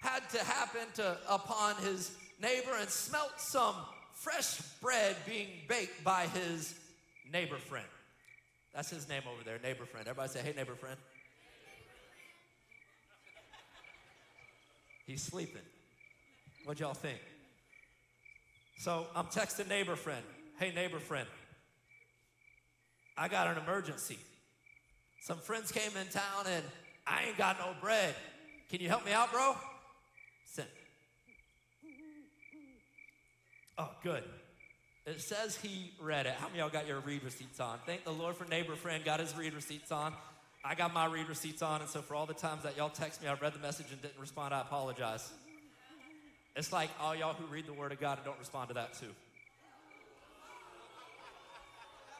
had 0.00 0.28
to 0.30 0.38
happen 0.44 0.82
to 0.94 1.18
upon 1.28 1.76
his 1.76 2.12
neighbor 2.40 2.70
and 2.78 2.88
smelt 2.88 3.32
some 3.38 3.74
fresh 4.14 4.60
bread 4.80 5.16
being 5.26 5.48
baked 5.68 6.04
by 6.04 6.26
his 6.26 6.74
neighbor 7.32 7.56
friend. 7.56 7.86
That's 8.74 8.90
his 8.90 9.08
name 9.08 9.22
over 9.30 9.42
there, 9.44 9.58
neighbor 9.62 9.84
friend. 9.84 10.06
Everybody 10.06 10.30
say, 10.30 10.40
hey, 10.40 10.52
neighbor 10.56 10.74
friend. 10.74 10.96
He's 15.06 15.22
sleeping. 15.22 15.62
What 16.64 16.78
y'all 16.78 16.94
think? 16.94 17.18
So 18.78 19.06
I'm 19.16 19.26
texting 19.26 19.68
neighbor 19.68 19.96
friend. 19.96 20.22
Hey, 20.58 20.72
neighbor 20.72 21.00
friend. 21.00 21.26
I 23.16 23.28
got 23.28 23.48
an 23.48 23.62
emergency. 23.62 24.18
Some 25.20 25.38
friends 25.38 25.70
came 25.70 25.90
in 26.00 26.06
town 26.08 26.46
and 26.46 26.64
I 27.06 27.24
ain't 27.28 27.38
got 27.38 27.58
no 27.58 27.74
bread. 27.80 28.14
Can 28.70 28.80
you 28.80 28.88
help 28.88 29.04
me 29.04 29.12
out, 29.12 29.30
bro? 29.32 29.54
Sent. 30.46 30.68
Oh, 33.78 33.90
good. 34.02 34.22
It 35.06 35.20
says 35.20 35.56
he 35.56 35.92
read 36.00 36.26
it. 36.26 36.34
How 36.38 36.46
many 36.48 36.58
y'all 36.58 36.68
got 36.68 36.86
your 36.86 37.00
read 37.00 37.22
receipts 37.22 37.60
on? 37.60 37.78
Thank 37.86 38.04
the 38.04 38.12
Lord 38.12 38.36
for 38.36 38.44
neighbor 38.44 38.76
friend 38.76 39.04
got 39.04 39.20
his 39.20 39.36
read 39.36 39.54
receipts 39.54 39.90
on. 39.90 40.14
I 40.64 40.74
got 40.74 40.92
my 40.92 41.06
read 41.06 41.28
receipts 41.28 41.62
on, 41.62 41.80
and 41.80 41.88
so 41.88 42.02
for 42.02 42.14
all 42.14 42.26
the 42.26 42.34
times 42.34 42.64
that 42.64 42.76
y'all 42.76 42.90
text 42.90 43.22
me, 43.22 43.28
I 43.28 43.34
read 43.34 43.54
the 43.54 43.58
message 43.58 43.86
and 43.90 44.00
didn't 44.02 44.20
respond, 44.20 44.52
I 44.52 44.60
apologize. 44.60 45.30
It's 46.54 46.72
like 46.72 46.90
all 47.00 47.16
y'all 47.16 47.32
who 47.32 47.46
read 47.46 47.66
the 47.66 47.72
Word 47.72 47.92
of 47.92 48.00
God 48.00 48.18
and 48.18 48.26
don't 48.26 48.38
respond 48.38 48.68
to 48.68 48.74
that 48.74 48.92
too. 48.94 49.06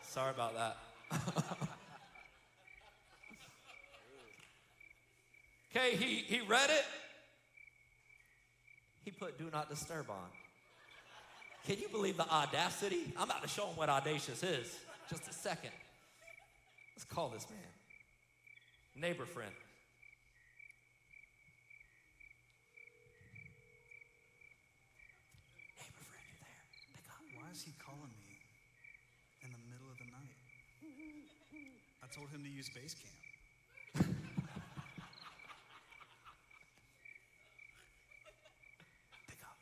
Sorry 0.02 0.30
about 0.30 0.54
that. 0.56 1.68
Okay, 5.74 5.96
he, 5.96 6.16
he 6.16 6.40
read 6.40 6.70
it. 6.70 6.84
He 9.04 9.10
put 9.10 9.38
do 9.38 9.48
not 9.52 9.68
disturb 9.68 10.10
on. 10.10 10.28
Can 11.66 11.78
you 11.78 11.88
believe 11.88 12.16
the 12.16 12.28
audacity? 12.28 13.12
I'm 13.16 13.24
about 13.24 13.42
to 13.42 13.48
show 13.48 13.66
him 13.66 13.76
what 13.76 13.88
audacious 13.88 14.42
is. 14.42 14.78
Just 15.08 15.28
a 15.28 15.32
second. 15.32 15.70
Let's 16.96 17.04
call 17.04 17.28
this 17.28 17.46
man. 17.48 17.58
Neighbor 18.96 19.24
friend. 19.24 19.52
Neighbor 25.78 26.02
friend, 26.04 26.24
you 26.26 26.36
there? 26.42 26.60
Pick 26.92 27.06
up. 27.08 27.22
Why 27.38 27.50
is 27.52 27.62
he 27.62 27.72
calling 27.78 28.10
me 28.18 28.36
in 29.46 29.52
the 29.52 29.62
middle 29.70 29.88
of 29.88 29.98
the 29.98 30.10
night? 30.10 30.34
I 32.02 32.06
told 32.12 32.28
him 32.30 32.42
to 32.42 32.50
use 32.50 32.68
Basecamp. 32.68 33.14
Pick 39.30 39.40
up. 39.46 39.56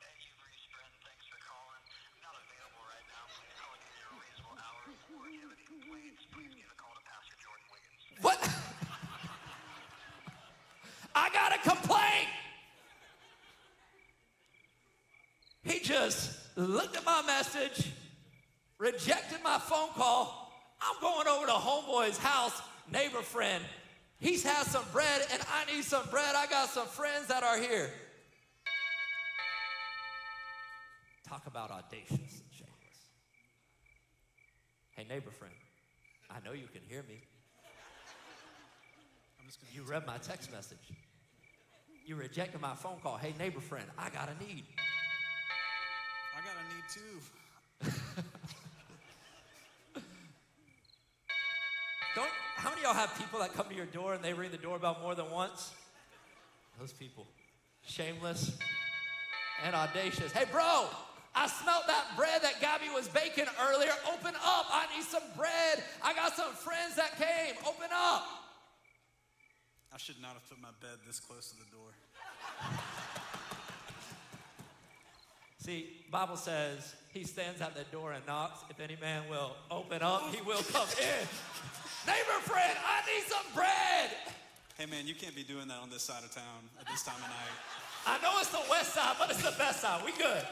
Hey, 0.00 0.16
you've 0.24 0.40
reached 0.40 0.72
Brent. 0.72 0.90
Thanks 1.04 1.28
for 1.28 1.36
calling. 1.44 1.82
I'm 1.84 2.24
not 2.24 2.34
available 2.40 2.82
right 2.88 3.06
now. 3.12 3.28
Please 3.36 3.52
call 3.60 3.76
me 3.76 3.84
at 3.84 4.08
a 4.08 4.16
reasonable 4.16 4.56
hour. 4.56 4.80
Or 4.88 5.28
if 5.28 5.36
you 5.36 5.44
have 5.44 5.52
any 5.52 5.68
complaints, 5.68 6.24
please 6.32 6.50
give 6.56 6.66
a 6.66 6.78
call 6.80 6.96
to 6.96 7.04
Pastor 7.04 7.36
Jordan 7.38 7.68
Wiggins. 7.68 8.02
What? 8.24 8.40
I 11.12 11.28
got 11.28 11.52
a 11.52 11.60
complaint. 11.60 12.32
He 15.62 15.80
just 15.80 16.40
looked 16.66 16.96
at 16.96 17.04
my 17.04 17.22
message, 17.26 17.90
rejected 18.78 19.38
my 19.42 19.58
phone 19.58 19.90
call. 19.90 20.52
I'm 20.80 21.00
going 21.00 21.28
over 21.28 21.46
to 21.46 21.52
homeboy's 21.52 22.18
house, 22.18 22.60
neighbor 22.92 23.22
friend. 23.22 23.62
He's 24.18 24.42
had 24.42 24.66
some 24.66 24.84
bread 24.92 25.22
and 25.32 25.42
I 25.52 25.72
need 25.72 25.84
some 25.84 26.06
bread. 26.10 26.34
I 26.34 26.46
got 26.46 26.68
some 26.68 26.86
friends 26.86 27.28
that 27.28 27.42
are 27.42 27.58
here. 27.58 27.90
Talk 31.26 31.46
about 31.46 31.70
audacious 31.70 32.10
and 32.10 32.50
shameless. 32.50 33.00
Hey, 34.96 35.06
neighbor 35.08 35.30
friend, 35.30 35.54
I 36.30 36.44
know 36.44 36.52
you 36.52 36.66
can 36.66 36.82
hear 36.88 37.04
me. 37.08 37.22
I'm 39.40 39.46
just 39.46 39.60
gonna. 39.60 39.72
You 39.72 39.90
read 39.90 40.06
my 40.06 40.18
text 40.18 40.50
message. 40.50 40.92
You 42.04 42.16
rejected 42.16 42.60
my 42.60 42.74
phone 42.74 42.98
call. 43.00 43.16
Hey, 43.16 43.32
neighbor 43.38 43.60
friend, 43.60 43.86
I 43.96 44.10
got 44.10 44.28
a 44.28 44.44
need. 44.44 44.64
I 46.40 46.42
got 46.42 46.56
a 46.56 46.64
need 46.74 46.84
too. 46.88 47.20
Don't, 52.16 52.30
how 52.56 52.70
many 52.70 52.80
of 52.80 52.84
y'all 52.84 52.94
have 52.94 53.16
people 53.18 53.40
that 53.40 53.52
come 53.52 53.68
to 53.68 53.74
your 53.74 53.84
door 53.86 54.14
and 54.14 54.24
they 54.24 54.32
ring 54.32 54.50
the 54.50 54.56
doorbell 54.56 54.96
more 55.02 55.14
than 55.14 55.30
once? 55.30 55.74
Those 56.78 56.94
people. 56.94 57.26
Shameless 57.86 58.56
and 59.64 59.74
audacious. 59.74 60.32
Hey, 60.32 60.46
bro, 60.50 60.86
I 61.34 61.46
smelled 61.46 61.84
that 61.88 62.06
bread 62.16 62.40
that 62.42 62.58
Gabby 62.60 62.88
was 62.94 63.06
baking 63.08 63.44
earlier. 63.68 63.92
Open 64.10 64.34
up. 64.34 64.66
I 64.70 64.86
need 64.96 65.04
some 65.04 65.22
bread. 65.36 65.84
I 66.02 66.14
got 66.14 66.34
some 66.34 66.52
friends 66.52 66.96
that 66.96 67.18
came. 67.18 67.54
Open 67.66 67.90
up. 67.94 68.26
I 69.92 69.98
should 69.98 70.22
not 70.22 70.32
have 70.32 70.48
put 70.48 70.58
my 70.60 70.72
bed 70.80 71.00
this 71.06 71.20
close 71.20 71.50
to 71.50 71.56
the 71.58 71.70
door. 71.70 71.90
See, 75.60 75.90
Bible 76.10 76.36
says 76.36 76.94
he 77.12 77.24
stands 77.24 77.60
at 77.60 77.76
the 77.76 77.84
door 77.92 78.12
and 78.12 78.26
knocks. 78.26 78.64
If 78.70 78.80
any 78.80 78.96
man 79.00 79.28
will 79.28 79.52
open 79.70 80.02
up, 80.02 80.34
he 80.34 80.40
will 80.40 80.62
come 80.72 80.88
in. 80.98 81.26
Neighbor 82.06 82.40
friend, 82.48 82.76
I 82.80 83.04
need 83.04 83.24
some 83.28 83.44
bread. 83.54 84.10
Hey 84.78 84.86
man, 84.86 85.06
you 85.06 85.14
can't 85.14 85.36
be 85.36 85.42
doing 85.42 85.68
that 85.68 85.78
on 85.82 85.90
this 85.90 86.02
side 86.02 86.24
of 86.24 86.34
town 86.34 86.64
at 86.80 86.86
this 86.86 87.02
time 87.02 87.16
of 87.16 87.28
night. 87.28 87.56
I 88.06 88.16
know 88.22 88.32
it's 88.40 88.48
the 88.48 88.64
west 88.70 88.94
side, 88.94 89.16
but 89.18 89.28
it's 89.28 89.42
the 89.42 89.54
best 89.58 89.80
side. 89.80 90.02
We 90.02 90.12
good. 90.12 90.42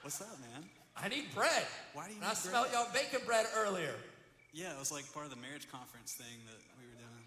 What's 0.00 0.22
up, 0.22 0.40
man? 0.40 0.64
I 0.96 1.08
need 1.08 1.26
bread. 1.34 1.66
Why 1.92 2.06
do 2.06 2.14
you 2.14 2.20
and 2.20 2.30
I 2.30 2.32
smelled 2.32 2.70
bread? 2.70 2.74
y'all 2.74 2.92
baking 2.94 3.26
bread 3.26 3.44
earlier. 3.54 3.92
Yeah, 4.54 4.72
it 4.72 4.78
was 4.78 4.90
like 4.90 5.04
part 5.12 5.26
of 5.26 5.30
the 5.30 5.40
marriage 5.40 5.68
conference 5.70 6.12
thing 6.12 6.40
that 6.48 6.56
we 6.80 6.88
were 6.88 6.96
doing. 6.96 7.24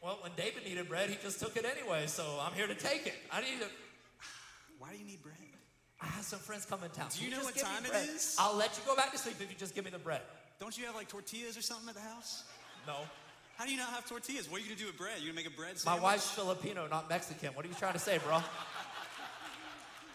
Well, 0.00 0.18
when 0.22 0.32
David 0.36 0.64
needed 0.64 0.88
bread, 0.88 1.10
he 1.10 1.16
just 1.22 1.38
took 1.38 1.58
it 1.58 1.66
anyway, 1.66 2.06
so 2.06 2.40
I'm 2.40 2.54
here 2.54 2.66
to 2.66 2.74
take 2.74 3.06
it. 3.06 3.14
I 3.30 3.42
need 3.42 3.60
to. 3.60 3.68
Why 4.90 4.96
do 4.96 5.02
you 5.04 5.08
need 5.08 5.22
bread? 5.22 5.36
I 6.02 6.06
have 6.06 6.24
some 6.24 6.40
friends 6.40 6.66
coming 6.66 6.86
in 6.86 6.90
town. 6.90 7.06
Do 7.14 7.22
you 7.22 7.30
Can 7.30 7.38
know 7.38 7.44
what 7.44 7.54
time 7.54 7.84
it 7.86 7.94
is? 8.10 8.34
I'll 8.40 8.56
let 8.56 8.76
you 8.76 8.82
go 8.84 8.96
back 8.96 9.12
to 9.12 9.18
sleep 9.18 9.36
if 9.38 9.48
you 9.48 9.56
just 9.56 9.72
give 9.72 9.84
me 9.84 9.92
the 9.92 10.00
bread. 10.00 10.20
Don't 10.58 10.76
you 10.76 10.84
have 10.86 10.96
like 10.96 11.06
tortillas 11.06 11.56
or 11.56 11.62
something 11.62 11.88
at 11.88 11.94
the 11.94 12.00
house? 12.00 12.42
No. 12.88 12.96
How 13.56 13.66
do 13.66 13.70
you 13.70 13.78
not 13.78 13.90
have 13.90 14.08
tortillas? 14.08 14.50
What 14.50 14.58
are 14.58 14.64
you 14.64 14.70
gonna 14.70 14.80
do 14.80 14.86
with 14.86 14.98
bread? 14.98 15.20
You 15.20 15.26
gonna 15.26 15.36
make 15.36 15.46
a 15.46 15.56
bread 15.56 15.76
My 15.86 15.96
wife's 15.96 16.28
Filipino, 16.32 16.88
not 16.88 17.08
Mexican. 17.08 17.54
What 17.54 17.64
are 17.64 17.68
you 17.68 17.74
trying 17.74 17.92
to 17.92 18.00
say, 18.00 18.18
bro? 18.18 18.34
I'm 18.34 18.42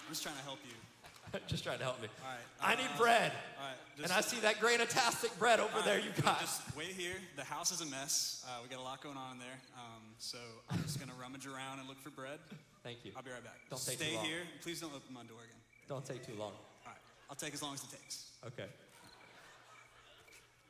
just 0.09 0.23
trying 0.23 0.35
to 0.35 0.43
help 0.43 0.59
you. 0.65 1.39
just 1.47 1.63
trying 1.63 1.77
to 1.77 1.85
help 1.85 2.01
me. 2.01 2.09
All 2.21 2.29
right, 2.29 2.73
I 2.73 2.75
need 2.75 2.91
uh, 2.95 2.97
bread. 2.97 3.31
All 3.57 3.67
right, 3.67 4.03
and 4.03 4.11
I 4.11 4.19
see 4.19 4.41
that 4.41 4.59
grain 4.59 4.81
of 4.81 4.89
tastic 4.89 5.39
bread 5.39 5.61
over 5.61 5.71
All 5.77 5.83
there 5.83 5.99
you 5.99 6.11
got. 6.21 6.41
Just 6.41 6.63
wait 6.75 6.87
here. 6.87 7.15
The 7.37 7.45
house 7.45 7.71
is 7.71 7.79
a 7.79 7.85
mess. 7.85 8.45
Uh, 8.45 8.59
we 8.61 8.67
got 8.67 8.81
a 8.81 8.83
lot 8.83 9.01
going 9.01 9.15
on 9.15 9.35
in 9.35 9.39
there. 9.39 9.57
Um, 9.77 10.03
so 10.19 10.37
I'm 10.69 10.81
just 10.81 10.99
gonna 10.99 11.15
rummage 11.21 11.47
around 11.47 11.79
and 11.79 11.87
look 11.87 12.01
for 12.01 12.09
bread. 12.09 12.39
Thank 12.85 13.03
you. 13.03 13.13
I'll 13.17 13.23
be 13.23 13.31
right 13.31 13.43
back. 13.43 13.57
Don't 13.71 13.83
take 13.83 13.97
Stay 13.97 14.11
too 14.11 14.15
long. 14.17 14.25
here. 14.25 14.41
Please 14.61 14.79
don't 14.79 14.93
open 14.93 15.11
my 15.11 15.23
door 15.23 15.39
again. 15.41 15.57
Don't 15.89 16.05
take 16.05 16.23
too 16.23 16.33
long. 16.37 16.51
All 16.51 16.85
right. 16.85 16.95
I'll 17.31 17.35
take 17.35 17.55
as 17.55 17.63
long 17.63 17.73
as 17.73 17.83
it 17.83 17.89
takes. 17.89 18.27
Okay. 18.45 18.69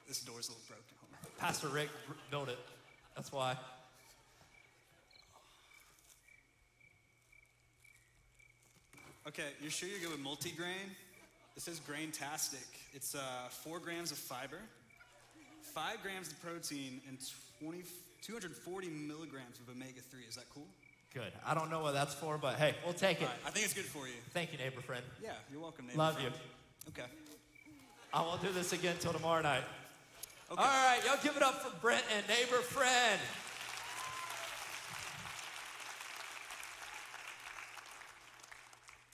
This 0.08 0.22
door's 0.22 0.48
a 0.48 0.52
little 0.52 0.64
broken. 0.66 0.86
Pastor 1.38 1.68
Rick 1.68 1.90
built 2.32 2.48
it. 2.48 2.58
That's 3.18 3.34
why. 3.34 3.58
Okay, 9.28 9.52
you're 9.60 9.70
sure 9.70 9.90
you're 9.90 10.00
good 10.00 10.12
with 10.12 10.24
multigrain? 10.24 10.96
This 11.56 11.66
says 11.66 11.82
grain-tastic. 11.82 12.68
It's 12.94 13.14
uh, 13.14 13.20
four 13.50 13.80
grams 13.80 14.14
of 14.14 14.18
fiber, 14.18 14.60
five 15.74 16.02
grams 16.02 16.32
of 16.32 16.42
protein, 16.42 17.02
and 17.10 17.18
20, 17.62 17.84
240 18.22 18.88
milligrams 18.88 19.60
of 19.60 19.76
omega-3. 19.76 20.30
Is 20.30 20.36
that 20.36 20.46
cool? 20.54 20.68
Good. 21.16 21.32
I 21.46 21.54
don't 21.54 21.72
know 21.72 21.82
what 21.82 21.94
that's 21.94 22.14
for, 22.14 22.38
but 22.38 22.56
hey, 22.56 22.76
we'll 22.84 22.94
take 22.94 23.22
it. 23.22 23.26
Right, 23.26 23.34
I 23.48 23.50
think 23.50 23.64
it's 23.64 23.74
good 23.74 23.86
for 23.86 24.06
you. 24.06 24.16
Thank 24.34 24.52
you, 24.52 24.58
neighbor 24.58 24.82
friend. 24.82 25.02
Yeah, 25.24 25.30
you're 25.50 25.62
welcome, 25.62 25.88
neighbor. 25.88 25.98
Love 25.98 26.16
friend. 26.16 26.34
you. 26.34 26.92
Okay. 26.92 27.10
I 28.14 28.20
won't 28.20 28.42
do 28.42 28.52
this 28.52 28.74
again 28.74 28.98
till 29.00 29.14
tomorrow 29.14 29.42
night. 29.42 29.64
Okay. 30.52 30.62
All 30.62 30.68
right, 30.68 31.00
y'all 31.06 31.18
give 31.24 31.38
it 31.38 31.42
up 31.42 31.62
for 31.62 31.74
Brent 31.80 32.04
and 32.14 32.28
neighbor 32.28 32.58
friend. 32.58 33.22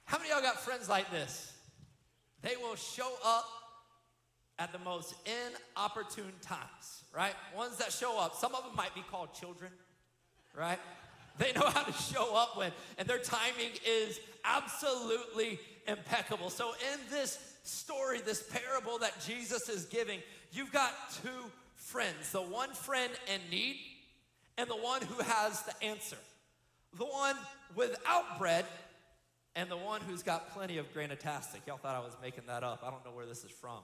How 0.06 0.18
many 0.18 0.32
of 0.32 0.38
y'all 0.38 0.44
got 0.44 0.60
friends 0.60 0.90
like 0.90 1.12
this? 1.12 1.54
They 2.42 2.56
will 2.56 2.78
show 2.78 3.14
up 3.24 3.46
at 4.58 4.72
the 4.72 4.80
most 4.80 5.14
inopportune 5.28 6.34
times, 6.42 7.04
right? 7.16 7.36
Ones 7.56 7.78
that 7.78 7.92
show 7.92 8.20
up. 8.20 8.34
Some 8.38 8.56
of 8.56 8.64
them 8.64 8.76
might 8.76 8.96
be 8.96 9.04
called 9.12 9.36
children, 9.36 9.72
right? 10.58 10.80
They 11.38 11.54
know 11.54 11.68
how 11.68 11.84
to 11.84 11.94
show 11.94 12.36
up 12.36 12.58
when, 12.58 12.72
and 12.98 13.08
their 13.08 13.20
timing 13.20 13.72
is 13.88 14.20
absolutely 14.44 15.60
impeccable. 15.88 16.50
So, 16.50 16.72
in 16.94 17.00
this 17.10 17.38
story, 17.64 18.22
this 18.22 18.44
parable 18.44 19.00
that 19.00 19.14
Jesus 19.26 19.70
is 19.70 19.86
giving, 19.86 20.20
you've 20.52 20.72
got 20.72 20.92
two 21.24 21.30
friends 21.76 22.32
the 22.32 22.42
one 22.42 22.72
friend 22.74 23.12
in 23.34 23.42
need, 23.50 23.78
and 24.58 24.70
the 24.70 24.76
one 24.76 25.02
who 25.02 25.24
has 25.24 25.62
the 25.64 25.84
answer. 25.84 26.18
The 26.98 27.06
one 27.06 27.36
without 27.76 28.38
bread, 28.38 28.66
and 29.56 29.70
the 29.70 29.78
one 29.78 30.02
who's 30.02 30.24
got 30.24 30.54
plenty 30.54 30.78
of 30.78 30.94
grainotastic. 30.94 31.66
Y'all 31.68 31.78
thought 31.78 31.96
I 31.96 32.00
was 32.00 32.16
making 32.22 32.44
that 32.48 32.64
up. 32.64 32.84
I 32.86 32.92
don't 32.92 33.04
know 33.06 33.12
where 33.12 33.26
this 33.26 33.44
is 33.44 33.52
from. 33.52 33.80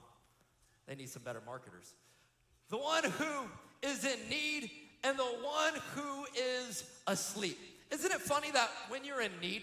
They 0.86 0.94
need 0.94 1.08
some 1.08 1.22
better 1.22 1.42
marketers. 1.44 1.94
The 2.70 2.78
one 2.78 3.04
who 3.04 3.48
is 3.82 4.04
in 4.04 4.28
need 4.28 4.70
and 5.04 5.18
the 5.18 5.22
one 5.22 5.74
who 5.94 6.24
is 6.36 6.84
asleep. 7.06 7.58
Isn't 7.90 8.10
it 8.10 8.20
funny 8.20 8.50
that 8.50 8.70
when 8.88 9.04
you're 9.04 9.20
in 9.20 9.32
need, 9.40 9.62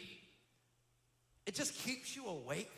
it 1.46 1.54
just 1.54 1.76
keeps 1.76 2.16
you 2.16 2.26
awake, 2.26 2.72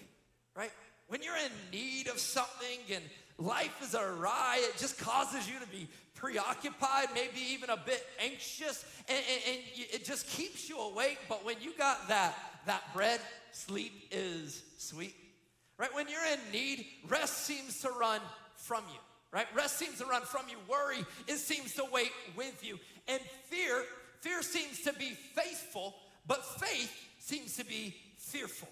right? 0.55 0.71
When 1.07 1.21
you're 1.23 1.37
in 1.37 1.51
need 1.71 2.07
of 2.07 2.19
something 2.19 2.79
and 2.93 3.03
life 3.37 3.81
is 3.81 3.95
awry, 3.95 4.59
it 4.59 4.77
just 4.77 4.99
causes 4.99 5.47
you 5.47 5.59
to 5.59 5.67
be 5.67 5.87
preoccupied, 6.15 7.07
maybe 7.13 7.39
even 7.51 7.69
a 7.69 7.77
bit 7.77 8.05
anxious, 8.19 8.83
and, 9.07 9.17
and, 9.17 9.55
and 9.55 9.63
it 9.93 10.03
just 10.03 10.27
keeps 10.27 10.67
you 10.67 10.77
awake. 10.79 11.19
But 11.29 11.45
when 11.45 11.55
you 11.61 11.73
got 11.77 12.07
that, 12.09 12.35
that 12.65 12.81
bread, 12.93 13.21
sleep 13.51 13.93
is 14.11 14.63
sweet, 14.77 15.15
right? 15.77 15.93
When 15.93 16.07
you're 16.09 16.25
in 16.33 16.39
need, 16.51 16.85
rest 17.07 17.45
seems 17.45 17.79
to 17.81 17.89
run 17.89 18.19
from 18.55 18.83
you, 18.91 18.99
right? 19.31 19.47
Rest 19.55 19.77
seems 19.77 19.99
to 19.99 20.05
run 20.05 20.23
from 20.23 20.43
you. 20.49 20.57
Worry, 20.69 21.05
it 21.27 21.37
seems 21.37 21.73
to 21.75 21.85
wait 21.91 22.11
with 22.35 22.63
you. 22.63 22.79
And 23.07 23.21
fear, 23.49 23.83
fear 24.21 24.41
seems 24.41 24.81
to 24.81 24.93
be 24.93 25.11
faithful, 25.35 25.95
but 26.27 26.45
faith 26.59 26.91
seems 27.19 27.55
to 27.57 27.65
be 27.65 27.95
fearful. 28.17 28.69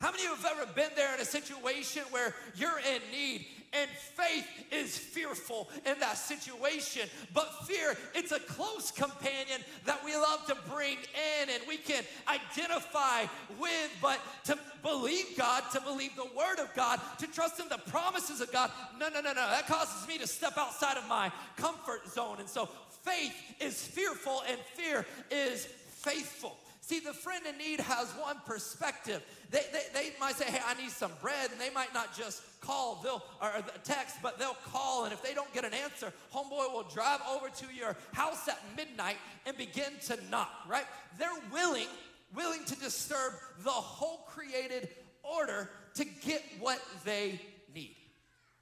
How 0.00 0.12
many 0.12 0.24
of 0.26 0.30
you 0.30 0.36
have 0.36 0.58
ever 0.58 0.72
been 0.74 0.90
there 0.94 1.12
in 1.14 1.20
a 1.20 1.24
situation 1.24 2.02
where 2.10 2.34
you're 2.54 2.78
in 2.78 3.00
need 3.10 3.46
and 3.72 3.90
faith 3.90 4.46
is 4.70 4.96
fearful 4.96 5.68
in 5.86 5.98
that 6.00 6.16
situation? 6.16 7.08
But 7.34 7.66
fear, 7.66 7.96
it's 8.14 8.32
a 8.32 8.40
close 8.40 8.90
companion 8.90 9.60
that 9.84 10.04
we 10.04 10.14
love 10.14 10.46
to 10.46 10.56
bring 10.70 10.96
in 10.96 11.50
and 11.50 11.62
we 11.66 11.76
can 11.76 12.02
identify 12.26 13.22
with. 13.58 13.90
But 14.00 14.20
to 14.44 14.58
believe 14.82 15.36
God, 15.36 15.64
to 15.72 15.80
believe 15.80 16.16
the 16.16 16.28
word 16.36 16.58
of 16.58 16.74
God, 16.74 17.00
to 17.18 17.26
trust 17.26 17.60
in 17.60 17.68
the 17.68 17.78
promises 17.78 18.40
of 18.40 18.50
God, 18.52 18.70
no, 18.98 19.08
no, 19.08 19.20
no, 19.20 19.32
no. 19.32 19.48
That 19.48 19.66
causes 19.66 20.06
me 20.08 20.18
to 20.18 20.26
step 20.26 20.54
outside 20.56 20.96
of 20.96 21.08
my 21.08 21.30
comfort 21.56 22.06
zone. 22.08 22.36
And 22.40 22.48
so 22.48 22.68
faith 23.02 23.34
is 23.60 23.86
fearful 23.86 24.42
and 24.48 24.58
fear 24.74 25.06
is 25.30 25.66
faithful. 25.88 26.56
See, 26.88 27.00
the 27.00 27.12
friend 27.12 27.44
in 27.46 27.58
need 27.58 27.80
has 27.80 28.10
one 28.12 28.38
perspective. 28.46 29.20
They, 29.50 29.60
they, 29.72 29.82
they 29.92 30.10
might 30.18 30.36
say, 30.36 30.46
hey, 30.46 30.60
I 30.66 30.72
need 30.80 30.88
some 30.88 31.12
bread, 31.20 31.50
and 31.50 31.60
they 31.60 31.68
might 31.68 31.92
not 31.92 32.16
just 32.16 32.40
call 32.62 33.00
they'll, 33.04 33.22
or 33.42 33.62
text, 33.84 34.16
but 34.22 34.38
they'll 34.38 34.56
call, 34.72 35.04
and 35.04 35.12
if 35.12 35.22
they 35.22 35.34
don't 35.34 35.52
get 35.52 35.66
an 35.66 35.74
answer, 35.74 36.10
homeboy 36.32 36.72
will 36.72 36.88
drive 36.90 37.20
over 37.28 37.50
to 37.50 37.66
your 37.78 37.94
house 38.14 38.48
at 38.48 38.58
midnight 38.74 39.18
and 39.44 39.54
begin 39.58 39.92
to 40.06 40.18
knock, 40.30 40.48
right? 40.66 40.86
They're 41.18 41.28
willing, 41.52 41.88
willing 42.34 42.64
to 42.64 42.76
disturb 42.76 43.34
the 43.64 43.70
whole 43.70 44.26
created 44.26 44.88
order 45.22 45.68
to 45.92 46.06
get 46.24 46.42
what 46.58 46.80
they 47.04 47.38
need. 47.74 47.96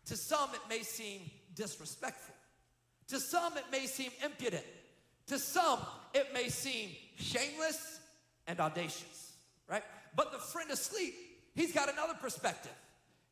To 0.07 0.17
some, 0.17 0.51
it 0.53 0.69
may 0.69 0.83
seem 0.83 1.21
disrespectful. 1.55 2.35
To 3.07 3.21
some, 3.21 3.57
it 3.57 3.67
may 3.71 3.87
seem 3.87 4.11
impudent. 4.25 4.65
To 5.29 5.39
some, 5.39 5.79
it 6.13 6.35
may 6.35 6.49
seem 6.49 6.91
shameless 7.19 7.96
and 8.47 8.61
audacious, 8.61 9.33
right? 9.69 9.83
But 10.15 10.33
the 10.33 10.39
friend 10.39 10.71
asleep, 10.71 11.15
he's 11.55 11.73
got 11.73 11.93
another 11.93 12.15
perspective. 12.15 12.73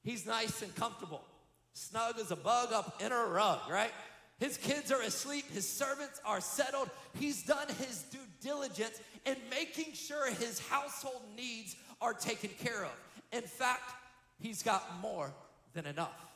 He's 0.02 0.26
nice 0.26 0.62
and 0.62 0.74
comfortable, 0.74 1.24
snug 1.72 2.18
as 2.18 2.30
a 2.30 2.36
bug 2.36 2.72
up 2.72 3.00
in 3.04 3.10
a 3.10 3.24
rug, 3.24 3.60
right? 3.70 3.92
His 4.38 4.56
kids 4.56 4.90
are 4.90 5.00
asleep, 5.00 5.50
his 5.52 5.66
servants 5.66 6.20
are 6.24 6.40
settled. 6.40 6.90
He's 7.18 7.42
done 7.44 7.68
his 7.78 8.02
due 8.10 8.18
diligence 8.42 9.00
in 9.24 9.36
making 9.48 9.94
sure 9.94 10.30
his 10.32 10.58
household 10.68 11.22
needs 11.36 11.76
are 12.00 12.12
taken 12.12 12.50
care 12.62 12.84
of. 12.84 12.92
In 13.32 13.42
fact, 13.42 13.92
he's 14.40 14.62
got 14.62 14.84
more 15.00 15.30
than 15.72 15.86
enough. 15.86 16.26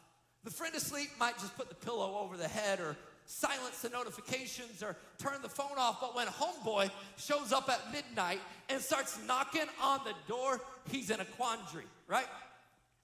The 0.45 0.51
friend 0.51 0.75
asleep 0.75 1.11
might 1.19 1.39
just 1.39 1.57
put 1.57 1.69
the 1.69 1.75
pillow 1.75 2.19
over 2.21 2.37
the 2.37 2.49
head 2.49 2.81
or 2.81 2.97
silence 3.29 3.83
the 3.83 3.91
notifications 3.91 4.83
or 4.83 4.97
turn 5.19 5.41
the 5.43 5.49
phone 5.49 5.77
off. 5.77 6.01
But 6.01 6.17
when 6.17 6.27
homeboy 6.27 6.91
shows 7.19 7.53
up 7.53 7.69
at 7.69 7.93
midnight 7.93 8.41
and 8.71 8.81
starts 8.81 9.19
knocking 9.27 9.67
on 9.83 10.01
the 10.05 10.15
door, 10.27 10.61
he's 10.91 11.11
in 11.11 11.21
a 11.21 11.25
quandary, 11.25 11.85
right? 12.09 12.27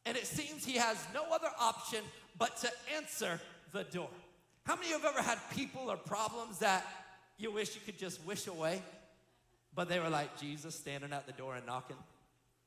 And 0.06 0.16
it 0.16 0.26
seems 0.26 0.64
he 0.64 0.78
has 0.78 0.96
no 1.12 1.24
other 1.32 1.50
option 1.60 2.00
but 2.38 2.56
to 2.58 2.70
answer 2.96 3.38
the 3.72 3.84
door. 3.84 4.08
How 4.64 4.76
many 4.76 4.92
of 4.92 5.02
you 5.02 5.06
have 5.06 5.14
ever 5.14 5.22
had 5.22 5.38
people 5.54 5.90
or 5.90 5.96
problems 5.96 6.58
that 6.60 6.86
you 7.36 7.52
wish 7.52 7.74
you 7.74 7.82
could 7.84 7.98
just 7.98 8.24
wish 8.24 8.46
away? 8.46 8.82
But 9.74 9.90
they 9.90 10.00
were 10.00 10.08
like 10.08 10.40
Jesus 10.40 10.74
standing 10.74 11.12
at 11.12 11.26
the 11.26 11.32
door 11.32 11.54
and 11.54 11.66
knocking. 11.66 11.96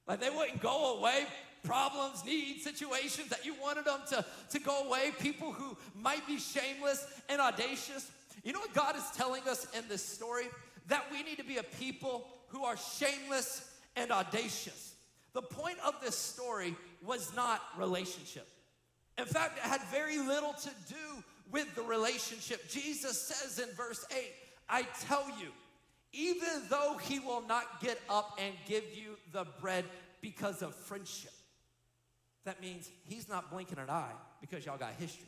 Like 0.07 0.19
they 0.19 0.29
wouldn't 0.29 0.61
go 0.61 0.99
away. 0.99 1.25
Problems, 1.63 2.23
needs, 2.25 2.63
situations 2.63 3.29
that 3.29 3.45
you 3.45 3.55
wanted 3.61 3.85
them 3.85 3.99
to, 4.09 4.25
to 4.51 4.59
go 4.59 4.87
away. 4.87 5.11
People 5.19 5.51
who 5.51 5.77
might 5.95 6.25
be 6.27 6.37
shameless 6.37 7.05
and 7.29 7.41
audacious. 7.41 8.09
You 8.43 8.53
know 8.53 8.59
what 8.59 8.73
God 8.73 8.95
is 8.95 9.03
telling 9.15 9.41
us 9.47 9.67
in 9.77 9.83
this 9.89 10.03
story? 10.03 10.45
That 10.87 11.05
we 11.11 11.23
need 11.23 11.37
to 11.37 11.43
be 11.43 11.57
a 11.57 11.63
people 11.63 12.27
who 12.47 12.63
are 12.63 12.77
shameless 12.77 13.69
and 13.95 14.11
audacious. 14.11 14.95
The 15.33 15.41
point 15.41 15.77
of 15.85 15.95
this 16.01 16.17
story 16.17 16.75
was 17.05 17.35
not 17.35 17.61
relationship. 17.77 18.47
In 19.17 19.25
fact, 19.25 19.57
it 19.57 19.63
had 19.63 19.81
very 19.91 20.19
little 20.19 20.53
to 20.53 20.69
do 20.87 21.23
with 21.51 21.73
the 21.75 21.81
relationship. 21.81 22.69
Jesus 22.69 23.21
says 23.21 23.59
in 23.59 23.73
verse 23.75 24.05
8, 24.15 24.17
I 24.69 24.83
tell 25.07 25.25
you, 25.39 25.49
even 26.13 26.63
though 26.69 26.97
he 27.01 27.19
will 27.19 27.43
not 27.47 27.81
get 27.81 27.99
up 28.09 28.39
and 28.41 28.53
give 28.67 28.83
you 28.95 29.17
the 29.31 29.45
bread 29.59 29.85
because 30.21 30.61
of 30.61 30.73
friendship. 30.75 31.31
That 32.47 32.61
means 32.61 32.89
he's 33.03 33.27
not 33.27 33.51
blinking 33.51 33.77
an 33.77 33.89
eye 33.89 34.13
because 34.39 34.65
y'all 34.65 34.77
got 34.77 34.93
history. 34.97 35.27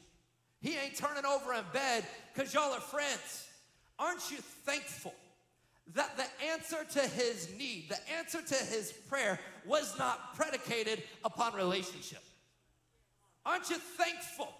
He 0.61 0.77
ain't 0.77 0.95
turning 0.95 1.25
over 1.25 1.53
in 1.53 1.65
bed 1.73 2.05
because 2.33 2.53
y'all 2.53 2.71
are 2.71 2.79
friends. 2.79 3.45
Aren't 3.99 4.31
you 4.31 4.37
thankful 4.37 5.13
that 5.95 6.15
the 6.15 6.23
answer 6.49 6.85
to 6.93 7.01
his 7.09 7.49
need, 7.57 7.89
the 7.89 7.97
answer 8.17 8.41
to 8.41 8.55
his 8.73 8.93
prayer 9.09 9.37
was 9.65 9.99
not 9.99 10.33
predicated 10.35 11.03
upon 11.25 11.55
relationship? 11.55 12.23
Aren't 13.45 13.69
you 13.69 13.75
thankful 13.75 14.53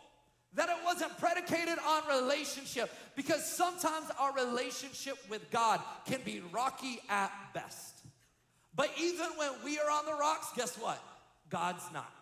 that 0.55 0.67
it 0.67 0.77
wasn't 0.83 1.17
predicated 1.17 1.77
on 1.87 2.21
relationship 2.21 2.91
because 3.15 3.49
sometimes 3.49 4.11
our 4.19 4.33
relationship 4.33 5.17
with 5.29 5.49
God 5.49 5.79
can 6.05 6.19
be 6.25 6.41
rocky 6.51 6.99
at 7.07 7.31
best. 7.53 8.01
But 8.75 8.91
even 8.99 9.27
when 9.37 9.51
we 9.63 9.79
are 9.79 9.89
on 9.89 10.05
the 10.05 10.19
rocks, 10.19 10.47
guess 10.57 10.75
what? 10.75 11.01
God's 11.49 11.85
not. 11.93 12.18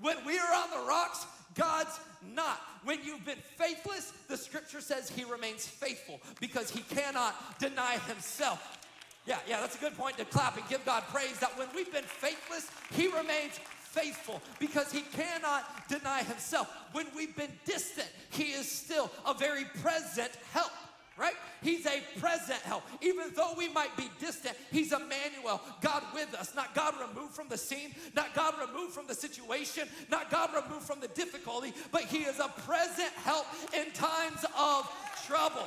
When 0.00 0.16
we 0.24 0.38
are 0.38 0.54
on 0.54 0.70
the 0.70 0.88
rocks, 0.88 1.26
God's 1.54 1.98
not. 2.34 2.60
When 2.84 2.98
you've 3.04 3.24
been 3.24 3.38
faithless, 3.56 4.12
the 4.28 4.36
scripture 4.36 4.80
says 4.80 5.08
he 5.08 5.24
remains 5.24 5.66
faithful 5.66 6.20
because 6.40 6.70
he 6.70 6.80
cannot 6.80 7.58
deny 7.58 7.98
himself. 8.08 8.78
Yeah, 9.26 9.38
yeah, 9.48 9.60
that's 9.60 9.76
a 9.76 9.78
good 9.78 9.96
point 9.96 10.18
to 10.18 10.24
clap 10.26 10.56
and 10.58 10.68
give 10.68 10.84
God 10.84 11.04
praise 11.10 11.38
that 11.38 11.56
when 11.58 11.68
we've 11.74 11.92
been 11.92 12.04
faithless, 12.04 12.70
he 12.92 13.06
remains 13.06 13.58
faithful 13.80 14.42
because 14.58 14.90
he 14.92 15.02
cannot 15.02 15.88
deny 15.88 16.22
himself. 16.24 16.68
When 16.92 17.06
we've 17.16 17.34
been 17.34 17.52
distant, 17.64 18.08
he 18.30 18.52
is 18.52 18.70
still 18.70 19.10
a 19.24 19.32
very 19.32 19.64
present 19.80 20.32
help 20.52 20.72
right? 21.16 21.34
He's 21.62 21.86
a 21.86 22.02
present 22.18 22.60
help. 22.62 22.82
Even 23.00 23.26
though 23.34 23.54
we 23.56 23.68
might 23.68 23.96
be 23.96 24.10
distant, 24.18 24.56
He's 24.70 24.92
Emmanuel, 24.92 25.60
God 25.80 26.02
with 26.14 26.34
us, 26.34 26.54
not 26.54 26.74
God 26.74 26.94
removed 27.08 27.34
from 27.34 27.48
the 27.48 27.58
scene, 27.58 27.94
not 28.14 28.34
God 28.34 28.54
removed 28.60 28.92
from 28.92 29.06
the 29.06 29.14
situation, 29.14 29.88
not 30.10 30.30
God 30.30 30.50
removed 30.54 30.84
from 30.84 31.00
the 31.00 31.08
difficulty, 31.08 31.72
but 31.92 32.02
He 32.02 32.18
is 32.18 32.38
a 32.38 32.48
present 32.66 33.12
help 33.22 33.46
in 33.74 33.90
times 33.92 34.44
of 34.58 34.90
trouble. 35.26 35.66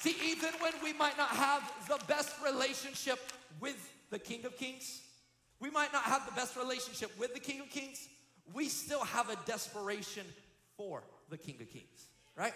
See, 0.00 0.16
even 0.24 0.50
when 0.60 0.72
we 0.82 0.92
might 0.92 1.16
not 1.16 1.30
have 1.30 1.72
the 1.88 1.98
best 2.06 2.34
relationship 2.44 3.18
with 3.60 3.76
the 4.10 4.18
King 4.18 4.44
of 4.44 4.56
Kings, 4.56 5.02
we 5.60 5.70
might 5.70 5.92
not 5.92 6.04
have 6.04 6.24
the 6.24 6.32
best 6.32 6.56
relationship 6.56 7.10
with 7.18 7.34
the 7.34 7.40
King 7.40 7.60
of 7.60 7.70
Kings, 7.70 8.08
we 8.54 8.68
still 8.68 9.04
have 9.04 9.28
a 9.28 9.36
desperation 9.44 10.24
for 10.76 11.02
the 11.30 11.36
King 11.36 11.56
of 11.60 11.68
Kings, 11.70 12.06
right? 12.36 12.54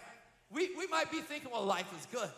We, 0.52 0.70
we 0.76 0.86
might 0.86 1.10
be 1.10 1.20
thinking, 1.20 1.50
well, 1.50 1.64
life 1.64 1.90
is 1.98 2.06
good. 2.06 2.30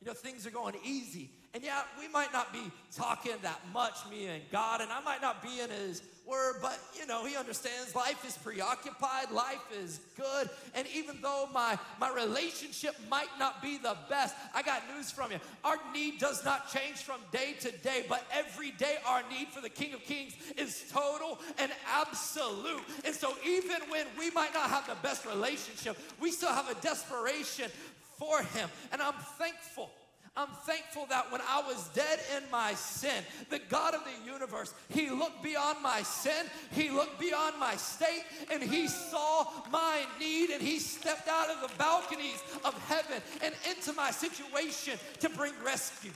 You 0.00 0.08
know, 0.08 0.14
things 0.14 0.46
are 0.46 0.50
going 0.50 0.74
easy. 0.84 1.30
And 1.54 1.62
yeah, 1.62 1.82
we 1.98 2.08
might 2.08 2.32
not 2.32 2.52
be 2.52 2.70
talking 2.94 3.34
that 3.42 3.60
much, 3.72 3.94
me 4.10 4.26
and 4.26 4.42
God, 4.50 4.80
and 4.80 4.90
I 4.90 5.00
might 5.00 5.22
not 5.22 5.42
be 5.42 5.60
in 5.60 5.70
His 5.70 6.02
Word, 6.26 6.56
but 6.62 6.78
you 6.98 7.06
know, 7.06 7.24
He 7.24 7.36
understands 7.36 7.94
life 7.94 8.24
is 8.26 8.36
preoccupied, 8.36 9.30
life 9.30 9.62
is 9.82 10.00
good. 10.16 10.48
And 10.74 10.86
even 10.94 11.16
though 11.20 11.48
my, 11.52 11.78
my 12.00 12.12
relationship 12.12 12.94
might 13.10 13.28
not 13.38 13.60
be 13.62 13.78
the 13.78 13.96
best, 14.08 14.34
I 14.54 14.62
got 14.62 14.82
news 14.94 15.10
from 15.10 15.32
you. 15.32 15.38
Our 15.64 15.76
need 15.92 16.18
does 16.18 16.44
not 16.44 16.72
change 16.72 16.98
from 16.98 17.20
day 17.32 17.54
to 17.60 17.72
day, 17.78 18.04
but 18.08 18.24
every 18.32 18.70
day 18.72 18.96
our 19.06 19.22
need 19.30 19.48
for 19.48 19.60
the 19.60 19.68
King 19.68 19.94
of 19.94 20.02
Kings 20.04 20.34
is 20.56 20.84
total 20.92 21.38
and 21.58 21.72
absolute. 21.92 22.82
And 23.04 23.14
so, 23.14 23.34
even 23.44 23.80
when 23.88 24.06
we 24.18 24.30
might 24.30 24.54
not 24.54 24.70
have 24.70 24.86
the 24.86 24.96
best 25.02 25.26
relationship, 25.26 25.96
we 26.20 26.30
still 26.30 26.52
have 26.52 26.70
a 26.70 26.80
desperation 26.80 27.70
for 28.18 28.42
Him. 28.42 28.68
And 28.92 29.02
I'm 29.02 29.14
thankful 29.38 29.90
I'm 30.34 30.48
thankful 30.64 31.04
that 31.10 31.30
when 31.30 31.42
I 31.42 31.60
was 31.60 31.88
dead 31.88 32.18
in 32.38 32.50
my 32.50 32.72
sin, 32.72 33.22
the 33.50 33.60
God 33.68 33.94
of 33.94 34.00
the 34.04 34.30
universe, 34.32 34.72
He 34.88 35.10
looked 35.10 35.42
beyond 35.42 35.82
my 35.82 36.02
sin, 36.02 36.46
He 36.70 36.88
looked 36.88 37.20
beyond 37.20 37.58
my 37.60 37.76
state, 37.76 38.24
and 38.50 38.62
He 38.62 38.88
saw 38.88 39.46
my 39.70 40.06
need, 40.18 40.48
and 40.48 40.62
He 40.62 40.78
stepped 40.78 41.28
out 41.28 41.50
of 41.50 41.60
the 41.60 41.76
balconies 41.76 42.42
of 42.64 42.72
heaven 42.88 43.20
and 43.42 43.54
into 43.68 43.92
my 43.92 44.10
situation 44.10 44.98
to 45.20 45.28
bring 45.28 45.52
rescue. 45.62 46.12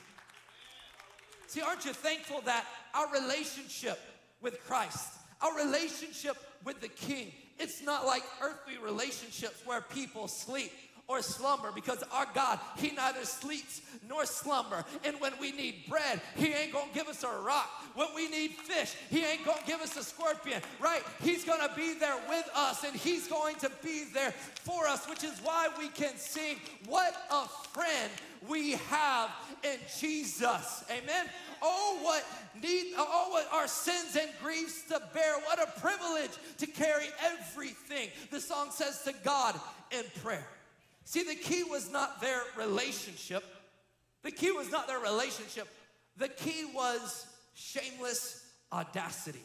See, 1.47 1.61
aren't 1.61 1.85
you 1.85 1.93
thankful 1.93 2.41
that 2.47 2.65
our 2.95 3.13
relationship 3.13 3.99
with 4.41 4.65
Christ, 4.67 5.11
our 5.43 5.55
relationship 5.57 6.39
with 6.65 6.81
the 6.81 6.89
King, 6.89 7.33
it's 7.59 7.83
not 7.83 8.07
like 8.07 8.23
earthly 8.43 8.79
relationships 8.79 9.61
where 9.67 9.83
people 9.83 10.27
sleep 10.27 10.73
or 11.09 11.23
slumber 11.23 11.71
because 11.73 12.03
our 12.12 12.27
God, 12.35 12.59
He 12.77 12.90
neither 12.90 13.25
sleeps 13.25 13.81
nor 14.09 14.27
slumber. 14.27 14.85
And 15.05 15.21
when 15.21 15.33
we 15.40 15.53
need 15.53 15.85
bread, 15.88 16.21
He 16.37 16.53
ain't 16.53 16.73
gonna 16.73 16.90
give 16.92 17.09
us 17.09 17.23
a 17.23 17.29
rock. 17.29 17.69
When 17.95 18.09
we 18.14 18.29
need 18.29 18.53
fish, 18.53 18.95
He 19.11 19.25
ain't 19.25 19.45
gonna 19.45 19.61
give 19.66 19.81
us 19.81 19.97
a 19.97 20.03
scorpion, 20.03 20.61
right? 20.81 21.03
He's 21.23 21.45
gonna 21.45 21.71
be 21.77 21.95
there 21.95 22.16
with 22.29 22.49
us 22.55 22.85
and 22.85 22.95
He's 22.95 23.29
going 23.29 23.57
to 23.57 23.71
be 23.83 24.05
there 24.12 24.33
for 24.33 24.87
us, 24.87 25.09
which 25.09 25.25
is 25.25 25.38
why 25.42 25.69
we 25.79 25.88
can 25.88 26.16
sing, 26.16 26.57
What 26.87 27.14
a 27.31 27.47
friend 27.73 28.11
we 28.49 28.73
have 28.73 29.31
in 29.62 29.79
Jesus. 29.99 30.85
Amen. 30.90 31.27
Oh, 31.62 31.99
what 32.03 32.25
need, 32.62 32.95
oh, 32.97 33.29
what 33.31 33.49
our 33.53 33.66
sins 33.66 34.16
and 34.21 34.31
griefs 34.42 34.83
to 34.88 35.01
bear. 35.14 35.35
What 35.47 35.59
a 35.61 35.81
privilege 35.81 36.31
to 36.59 36.66
carry 36.66 37.07
everything. 37.25 38.11
The 38.31 38.40
song 38.40 38.71
says 38.71 39.03
to 39.05 39.14
God 39.25 39.59
in 39.90 40.05
prayer. 40.23 40.47
See, 41.07 41.23
the 41.23 41.37
key 41.37 41.62
was 41.62 41.88
not 41.90 42.21
their 42.21 42.40
relationship. 42.59 43.45
The 44.25 44.33
key 44.33 44.51
was 44.51 44.73
not 44.73 44.88
their 44.88 44.99
relationship. 44.99 45.69
The 46.16 46.29
key 46.29 46.64
was 46.75 47.27
shameless 47.55 48.45
audacity. 48.73 49.45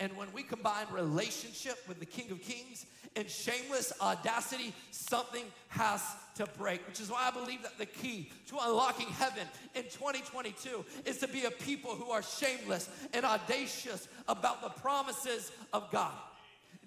And 0.00 0.16
when 0.16 0.32
we 0.32 0.42
combine 0.42 0.86
relationship 0.90 1.78
with 1.86 2.00
the 2.00 2.06
King 2.06 2.32
of 2.32 2.42
Kings 2.42 2.86
and 3.14 3.30
shameless 3.30 3.92
audacity, 4.00 4.74
something 4.90 5.44
has 5.68 6.02
to 6.34 6.46
break. 6.58 6.84
Which 6.88 7.00
is 7.00 7.08
why 7.08 7.28
I 7.28 7.30
believe 7.30 7.62
that 7.62 7.78
the 7.78 7.86
key 7.86 8.32
to 8.48 8.56
unlocking 8.60 9.08
heaven 9.08 9.46
in 9.76 9.84
2022 9.84 10.84
is 11.04 11.18
to 11.18 11.28
be 11.28 11.44
a 11.44 11.52
people 11.52 11.92
who 11.92 12.10
are 12.10 12.22
shameless 12.22 12.90
and 13.12 13.24
audacious 13.24 14.08
about 14.26 14.60
the 14.60 14.70
promises 14.70 15.52
of 15.72 15.88
God. 15.92 16.14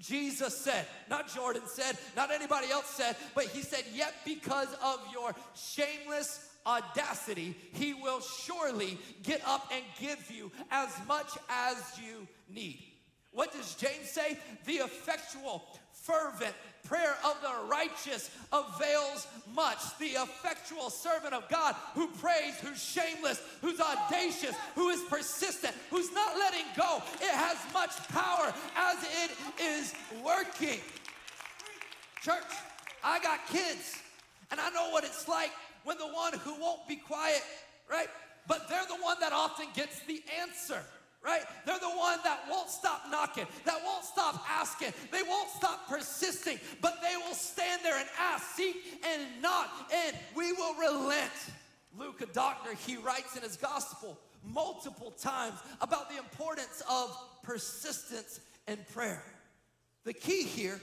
Jesus 0.02 0.58
said, 0.58 0.86
not 1.10 1.34
Jordan 1.34 1.64
said, 1.66 1.98
not 2.16 2.32
anybody 2.32 2.72
else 2.72 2.88
said, 2.88 3.16
but 3.36 3.46
he 3.46 3.62
said, 3.62 3.84
Yet 3.94 4.14
because 4.26 4.70
of 4.84 5.00
your 5.14 5.34
shameless 5.56 6.50
audacity, 6.66 7.56
he 7.74 7.94
will 7.94 8.20
surely 8.20 8.98
get 9.24 9.42
up 9.48 9.70
and 9.72 9.84
give 10.00 10.32
you 10.32 10.52
as 10.72 10.90
much 11.08 11.38
as 11.50 11.76
you 12.04 12.28
need. 12.50 12.91
What 13.34 13.54
does 13.54 13.76
James 13.76 14.10
say? 14.10 14.38
The 14.66 14.74
effectual, 14.74 15.64
fervent 15.94 16.54
prayer 16.84 17.16
of 17.24 17.38
the 17.42 17.70
righteous 17.70 18.30
avails 18.52 19.28
much. 19.54 19.78
The 20.00 20.22
effectual 20.22 20.90
servant 20.90 21.34
of 21.34 21.48
God 21.48 21.76
who 21.94 22.08
prays, 22.08 22.56
who's 22.62 22.84
shameless, 22.84 23.42
who's 23.62 23.80
audacious, 23.80 24.56
who 24.76 24.90
is 24.90 25.00
persistent, 25.10 25.74
who's 25.90 26.12
not 26.12 26.38
letting 26.38 26.66
go. 26.76 27.02
It 27.22 27.34
has 27.34 27.58
much 27.74 27.96
power 28.10 28.54
as 28.76 28.98
it 29.24 29.32
is 29.62 29.94
working. 30.24 30.82
Church, 32.22 32.52
I 33.04 33.20
got 33.20 33.48
kids, 33.48 33.98
and 34.52 34.60
I 34.60 34.70
know 34.72 34.90
what 34.90 35.04
it's 35.04 35.28
like 35.28 35.52
when 35.86 35.98
the 35.98 36.08
one 36.08 36.34
who 36.34 36.60
won't 36.60 36.88
be 36.88 36.98
quiet, 36.98 37.42
right? 37.90 38.10
But 38.48 38.68
they're 38.68 38.86
the 38.88 39.02
one 39.02 39.18
that 39.22 39.32
often 39.32 39.68
gets 39.74 40.00
the 40.02 40.22
answer 40.42 40.84
right? 41.24 41.44
They're 41.66 41.80
the 41.80 41.86
one 41.86 42.20
that 42.24 42.42
won't 42.50 42.70
stop 42.70 43.04
knocking, 43.10 43.46
that 43.66 43.78
won't 43.86 44.06
stop 44.06 44.44
asking, 44.50 44.94
they 45.12 45.24
won't 45.24 45.50
stop 45.50 45.88
persisting, 45.88 46.60
but 46.82 47.00
they 47.02 47.16
will 47.18 47.36
stand 47.36 47.82
there 47.84 47.98
and 47.98 48.08
ask, 48.20 48.56
seek, 48.56 48.76
and 49.06 49.42
knock, 49.42 49.70
and 49.94 50.18
we 50.36 50.52
will 50.54 50.76
relent. 50.76 51.32
Luke, 51.98 52.22
a 52.22 52.26
doctor, 52.28 52.74
he 52.74 52.98
writes 52.98 53.36
in 53.36 53.44
his 53.44 53.58
gospel 53.58 54.18
multiple 54.44 55.12
times 55.12 55.60
about 55.82 56.10
the 56.10 56.18
importance 56.18 56.82
of 56.90 57.16
persistence 57.44 58.40
and 58.68 58.88
prayer. 58.90 59.24
The 60.04 60.14
key 60.14 60.44
here 60.44 60.82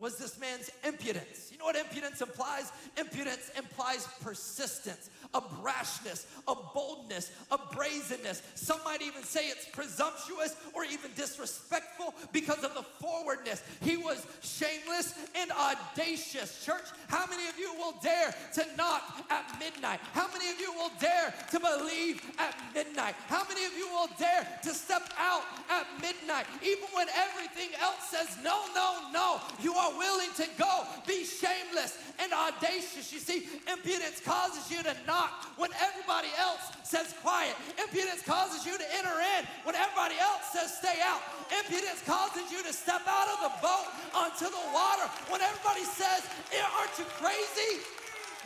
was 0.00 0.16
this 0.16 0.40
man's 0.40 0.70
impudence. 0.82 1.50
You 1.52 1.58
know 1.58 1.66
what 1.66 1.76
impudence 1.76 2.20
implies? 2.22 2.72
Impudence 2.96 3.50
implies 3.56 4.08
persistence 4.22 5.10
a 5.34 5.40
brashness, 5.40 6.26
a 6.48 6.54
boldness, 6.74 7.30
a 7.50 7.58
brazenness. 7.72 8.42
Some 8.54 8.80
might 8.84 9.02
even 9.02 9.22
say 9.22 9.46
it's 9.46 9.66
presumptuous 9.66 10.56
or 10.74 10.84
even 10.84 11.10
disrespectful 11.14 12.14
because 12.32 12.64
of 12.64 12.74
the 12.74 12.82
forwardness. 12.82 13.62
He 13.80 13.96
was 13.96 14.26
shameless 14.42 15.14
and 15.36 15.50
audacious. 15.52 16.64
Church, 16.64 16.84
how 17.08 17.26
many 17.26 17.48
of 17.48 17.58
you 17.58 17.72
will 17.74 17.94
dare 18.02 18.34
to 18.54 18.64
knock 18.76 19.24
at 19.30 19.58
midnight? 19.58 20.00
How 20.12 20.26
many 20.32 20.50
of 20.50 20.60
you 20.60 20.72
will 20.72 20.90
dare 21.00 21.32
to 21.52 21.60
believe 21.60 22.22
at 22.38 22.54
midnight? 22.74 23.14
How 23.28 23.44
many 23.48 23.64
of 23.64 23.72
you 23.76 23.88
will 23.88 24.08
dare 24.18 24.46
to 24.64 24.74
step 24.74 25.02
out 25.18 25.42
at 25.70 25.86
midnight? 26.00 26.46
Even 26.62 26.88
when 26.92 27.06
everything 27.10 27.70
else 27.80 28.10
says 28.10 28.36
no, 28.42 28.64
no, 28.74 29.10
no, 29.12 29.40
you 29.62 29.74
are 29.74 29.89
willing 29.96 30.30
to 30.36 30.46
go. 30.58 30.84
Be 31.06 31.24
shameless 31.24 31.98
and 32.18 32.32
audacious. 32.32 33.12
You 33.12 33.18
see, 33.18 33.48
impudence 33.70 34.20
causes 34.20 34.70
you 34.70 34.82
to 34.82 34.94
knock 35.06 35.50
when 35.56 35.70
everybody 35.80 36.28
else 36.38 36.60
says 36.82 37.14
quiet. 37.22 37.54
Impudence 37.78 38.22
causes 38.22 38.66
you 38.66 38.76
to 38.76 38.86
enter 38.96 39.16
in 39.38 39.46
when 39.64 39.74
everybody 39.74 40.18
else 40.20 40.50
says 40.52 40.74
stay 40.76 41.00
out. 41.02 41.20
Impudence 41.50 42.02
causes 42.06 42.50
you 42.50 42.62
to 42.62 42.72
step 42.72 43.02
out 43.06 43.28
of 43.30 43.38
the 43.46 43.54
boat 43.62 43.88
onto 44.14 44.46
the 44.46 44.64
water 44.74 45.06
when 45.30 45.40
everybody 45.40 45.84
says, 45.84 46.26
eh, 46.52 46.62
Aren't 46.78 46.96
you 46.98 47.06
crazy? 47.18 47.82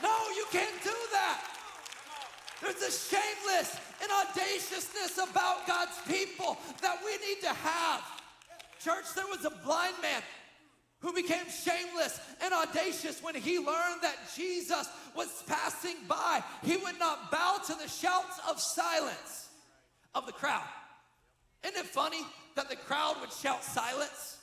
No, 0.03 0.13
you 0.37 0.45
can't 0.51 0.79
do 0.83 0.97
that. 1.13 1.41
There's 2.61 2.81
a 2.81 2.93
shameless 2.93 3.77
and 4.01 4.11
audaciousness 4.11 5.19
about 5.19 5.67
God's 5.67 5.99
people 6.07 6.57
that 6.81 6.97
we 7.05 7.13
need 7.27 7.41
to 7.43 7.53
have. 7.53 8.01
Church, 8.81 9.05
there 9.15 9.27
was 9.27 9.45
a 9.45 9.51
blind 9.65 9.95
man 10.03 10.23
who 11.05 11.12
became 11.12 11.45
shameless 11.51 12.19
and 12.43 12.55
audacious 12.55 13.23
when 13.23 13.35
he 13.35 13.59
learned 13.59 14.01
that 14.01 14.17
Jesus 14.35 14.88
was 15.14 15.45
passing 15.47 15.97
by. 16.09 16.43
He 16.62 16.79
would 16.79 16.99
not 16.99 17.31
bow 17.31 17.59
to 17.67 17.75
the 17.75 17.88
shouts 17.88 18.40
of 18.49 18.59
silence 18.59 19.51
of 20.14 20.25
the 20.25 20.33
crowd. 20.33 20.64
Isn't 21.62 21.77
it 21.77 21.85
funny 21.85 22.23
that 22.57 22.71
the 22.71 22.77
crowd 22.77 23.17
would 23.21 23.31
shout 23.33 23.62
silence? 23.62 24.38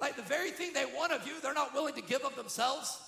Like 0.00 0.16
the 0.16 0.22
very 0.22 0.50
thing 0.50 0.72
they 0.72 0.86
want 0.96 1.12
of 1.12 1.26
you, 1.26 1.34
they're 1.42 1.52
not 1.52 1.74
willing 1.74 1.94
to 1.94 2.02
give 2.02 2.22
of 2.22 2.34
themselves. 2.36 2.98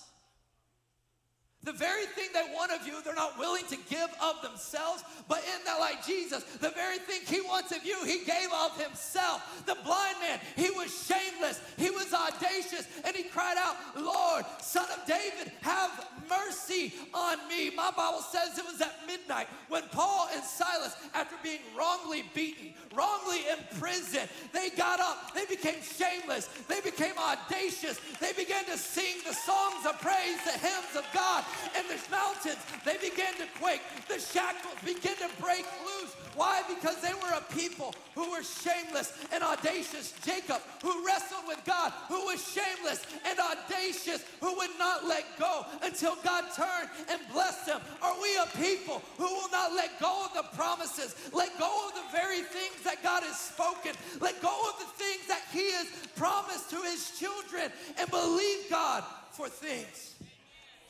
The 1.65 1.73
very 1.73 2.07
thing 2.07 2.29
they 2.35 2.53
want 2.53 2.73
of 2.73 2.85
you, 2.87 3.01
they're 3.05 3.15
not 3.15 3.39
willing 3.39 3.65
to 3.67 3.77
give 3.89 4.11
of 4.21 4.43
themselves. 4.43 5.05
But 5.29 5.45
in 5.47 5.65
that, 5.65 5.79
like 5.79 6.05
Jesus, 6.05 6.43
the 6.43 6.71
very 6.71 6.99
thing 6.99 7.21
he 7.27 7.41
wants 7.41 7.71
of 7.71 7.85
you, 7.85 8.05
he 8.05 8.25
gave 8.25 8.49
of 8.65 8.83
himself. 8.83 9.63
The 9.65 9.77
blind 9.85 10.17
man, 10.21 10.41
he 10.57 10.71
was 10.71 11.07
shameless, 11.07 11.61
he 11.77 11.91
was 11.91 12.13
audacious, 12.13 12.89
and 13.05 13.15
he 13.15 13.23
cried 13.25 13.57
out, 13.59 13.77
Lord, 13.97 14.45
son 14.61 14.87
of 14.91 15.07
David, 15.07 15.53
have 15.61 16.09
mercy 16.29 16.95
on 17.15 17.39
me. 17.49 17.71
My 17.71 17.93
Bible 17.97 18.23
says 18.23 18.59
it 18.59 18.65
was 18.65 18.81
at 18.81 18.95
midnight 19.07 19.47
when 19.69 19.83
Paul 19.93 20.31
and 20.35 20.43
Silas, 20.43 20.97
after 21.15 21.37
being 21.45 21.61
wrongly 21.79 22.25
beaten, 22.35 22.75
wrongly 22.93 23.43
imprisoned, 23.49 24.29
they 24.53 24.71
got 24.71 24.99
up, 24.99 25.33
they 25.33 25.47
became 25.47 25.81
shameless, 25.81 26.47
they 26.67 26.81
became 26.81 27.15
audacious, 27.19 28.01
they 28.21 28.33
began 28.33 28.65
to 28.65 28.77
sing 28.77 29.15
the 29.25 29.35
songs 29.35 29.87
of 29.87 30.01
praise, 30.01 30.43
the 30.45 30.59
hymns 30.59 30.97
of 30.97 31.05
God 31.15 31.45
and 31.77 31.87
the 31.89 31.99
mountains, 32.11 32.59
they 32.85 32.97
began 32.99 33.35
to 33.35 33.47
quake. 33.61 33.83
The 34.09 34.19
shackles 34.19 34.77
began 34.85 35.17
to 35.17 35.29
break 35.41 35.65
loose. 35.85 36.15
Why? 36.35 36.63
Because 36.69 37.01
they 37.01 37.13
were 37.15 37.37
a 37.37 37.53
people 37.55 37.95
who 38.15 38.31
were 38.31 38.43
shameless 38.43 39.13
and 39.33 39.43
audacious. 39.43 40.15
Jacob, 40.25 40.61
who 40.83 41.05
wrestled 41.07 41.45
with 41.47 41.63
God, 41.65 41.93
who 42.09 42.27
was 42.27 42.41
shameless 42.41 43.05
and 43.27 43.39
audacious, 43.39 44.25
who 44.41 44.55
would 44.57 44.77
not 44.79 45.05
let 45.07 45.25
go 45.39 45.67
until 45.83 46.17
God 46.25 46.45
turned 46.55 46.89
and 47.09 47.21
blessed 47.33 47.69
him. 47.69 47.81
Are 48.03 48.15
we 48.21 48.37
a 48.37 48.47
people 48.59 49.03
who 49.19 49.25
will 49.25 49.51
not 49.51 49.73
let 49.73 49.99
go 50.01 50.27
of 50.27 50.35
the 50.35 50.57
promises, 50.57 51.15
let 51.33 51.57
go 51.59 51.89
of 51.89 51.95
the 51.95 52.17
very 52.17 52.43
things 52.43 52.83
that 52.85 53.03
God 53.03 53.23
has 53.23 53.39
spoken, 53.39 53.93
let 54.21 54.41
go 54.43 54.55
of 54.69 54.79
the 54.79 55.05
things 55.05 55.27
that 55.29 55.43
He 55.53 55.73
has 55.73 55.87
promised 56.17 56.71
to 56.71 56.77
His 56.77 57.19
children, 57.19 57.71
and 57.99 58.11
believe 58.11 58.71
God 58.71 59.05
for 59.33 59.49
things? 59.49 60.12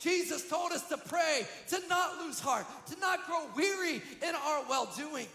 Jesus 0.03 0.49
told 0.49 0.73
us 0.73 0.87
to 0.89 0.97
pray, 0.97 1.47
to 1.69 1.79
not 1.87 2.19
lose 2.19 2.39
heart, 2.39 2.65
to 2.87 2.99
not 2.99 3.25
grow 3.25 3.47
weary 3.55 3.95
in 3.95 4.35
our 4.35 4.65
well 4.67 4.91
doing. 4.97 5.27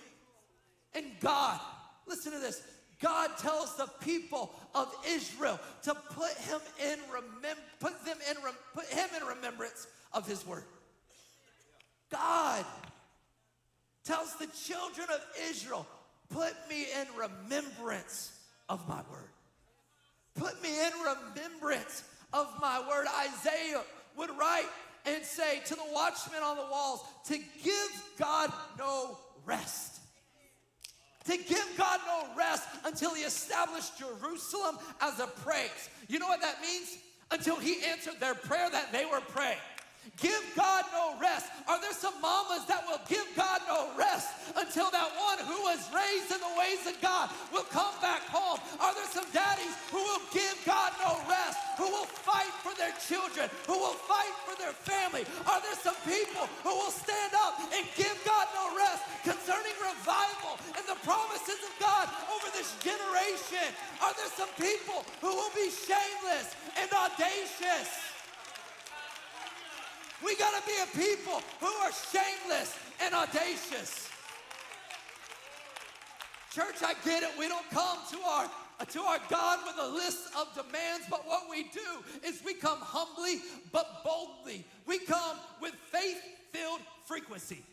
And 0.94 1.06
God, 1.20 1.58
listen 2.06 2.32
to 2.32 2.38
this. 2.38 2.62
God 3.00 3.30
tells 3.38 3.76
the 3.76 3.88
people 4.00 4.52
of 4.74 4.92
Israel 5.06 5.58
to 5.84 5.94
put 5.94 6.32
him 6.38 6.60
in 6.84 6.98
remem- 7.10 7.56
put 7.80 8.04
them 8.04 8.18
in 8.28 8.36
rem- 8.44 8.54
put 8.74 8.86
him 8.86 9.08
in 9.18 9.26
remembrance 9.26 9.86
of 10.12 10.26
his 10.26 10.44
word. 10.46 10.64
God 12.10 12.64
tells 14.04 14.34
the 14.36 14.48
children 14.64 15.06
of 15.14 15.20
Israel, 15.48 15.86
put 16.30 16.54
me 16.68 16.86
in 17.00 17.06
remembrance 17.16 18.32
of 18.68 18.86
my 18.88 19.00
word. 19.10 19.30
Put 20.34 20.60
me 20.62 20.70
in 20.70 20.92
remembrance 21.04 22.02
of 22.32 22.48
my 22.60 22.80
word. 22.88 23.06
Isaiah 23.20 23.82
would 24.18 24.30
write 24.38 24.66
and 25.06 25.24
say 25.24 25.60
to 25.66 25.74
the 25.74 25.84
watchmen 25.92 26.42
on 26.42 26.56
the 26.56 26.66
walls 26.70 27.00
to 27.26 27.38
give 27.62 28.02
God 28.18 28.52
no 28.78 29.16
rest. 29.46 30.00
To 31.24 31.36
give 31.36 31.66
God 31.76 32.00
no 32.06 32.34
rest 32.36 32.66
until 32.84 33.14
he 33.14 33.22
established 33.22 33.98
Jerusalem 33.98 34.78
as 35.00 35.20
a 35.20 35.26
praise. 35.26 35.88
You 36.08 36.18
know 36.18 36.26
what 36.26 36.40
that 36.40 36.60
means? 36.62 36.96
Until 37.30 37.56
he 37.56 37.84
answered 37.84 38.18
their 38.18 38.34
prayer 38.34 38.70
that 38.70 38.92
they 38.92 39.04
were 39.04 39.20
praying. 39.20 39.58
Give 40.18 40.42
God 40.56 40.82
no 40.90 41.14
rest. 41.20 41.46
Are 41.68 41.78
there 41.78 41.94
some 41.94 42.16
mamas 42.18 42.66
that 42.66 42.82
will 42.90 42.98
give 43.06 43.22
God 43.36 43.60
no 43.70 43.94
rest 43.94 44.50
until 44.56 44.90
that 44.90 45.10
one 45.14 45.38
who 45.46 45.62
was 45.62 45.78
raised 45.94 46.34
in 46.34 46.42
the 46.42 46.54
ways 46.58 46.82
of 46.90 46.98
God 46.98 47.30
will 47.54 47.68
come 47.70 47.94
back 48.02 48.26
home? 48.26 48.58
Are 48.82 48.94
there 48.98 49.06
some 49.14 49.28
daddies 49.30 49.78
who 49.94 50.02
will 50.02 50.24
give 50.34 50.58
God 50.66 50.90
no 50.98 51.22
rest, 51.30 51.60
who 51.78 51.86
will 51.86 52.08
fight 52.08 52.50
for 52.66 52.74
their 52.74 52.90
children, 52.98 53.46
who 53.70 53.78
will 53.78 53.94
fight 54.10 54.34
for 54.42 54.58
their 54.58 54.74
family? 54.74 55.22
Are 55.46 55.62
there 55.62 55.78
some 55.78 55.98
people 56.02 56.50
who 56.66 56.74
will 56.74 56.94
stand 56.94 57.36
up 57.38 57.62
and 57.70 57.86
give 57.94 58.16
God 58.26 58.48
no 58.58 58.74
rest 58.74 59.04
concerning 59.22 59.76
revival 59.78 60.58
and 60.74 60.82
the 60.88 60.98
promises 61.06 61.62
of 61.62 61.72
God 61.78 62.10
over 62.34 62.48
this 62.58 62.74
generation? 62.82 63.70
Are 64.02 64.14
there 64.18 64.32
some 64.34 64.50
people 64.58 65.06
who 65.22 65.30
will 65.30 65.54
be 65.54 65.70
shameless 65.70 66.58
and 66.74 66.90
audacious? 66.90 68.07
We 70.24 70.36
got 70.36 70.60
to 70.60 70.66
be 70.66 70.74
a 70.82 71.04
people 71.04 71.40
who 71.60 71.66
are 71.66 71.92
shameless 72.12 72.76
and 73.04 73.14
audacious. 73.14 74.08
Church, 76.52 76.82
I 76.82 76.94
get 77.04 77.22
it. 77.22 77.30
We 77.38 77.48
don't 77.48 77.68
come 77.70 77.98
to 78.10 78.18
our 78.20 78.50
to 78.90 79.02
our 79.02 79.18
God 79.28 79.58
with 79.66 79.74
a 79.80 79.88
list 79.88 80.28
of 80.38 80.54
demands, 80.54 81.06
but 81.10 81.26
what 81.26 81.50
we 81.50 81.64
do 81.64 82.24
is 82.24 82.40
we 82.44 82.54
come 82.54 82.78
humbly 82.78 83.40
but 83.72 84.04
boldly. 84.04 84.64
We 84.86 85.00
come 85.00 85.36
with 85.60 85.74
faith-filled 85.90 86.80
frequency. 87.04 87.64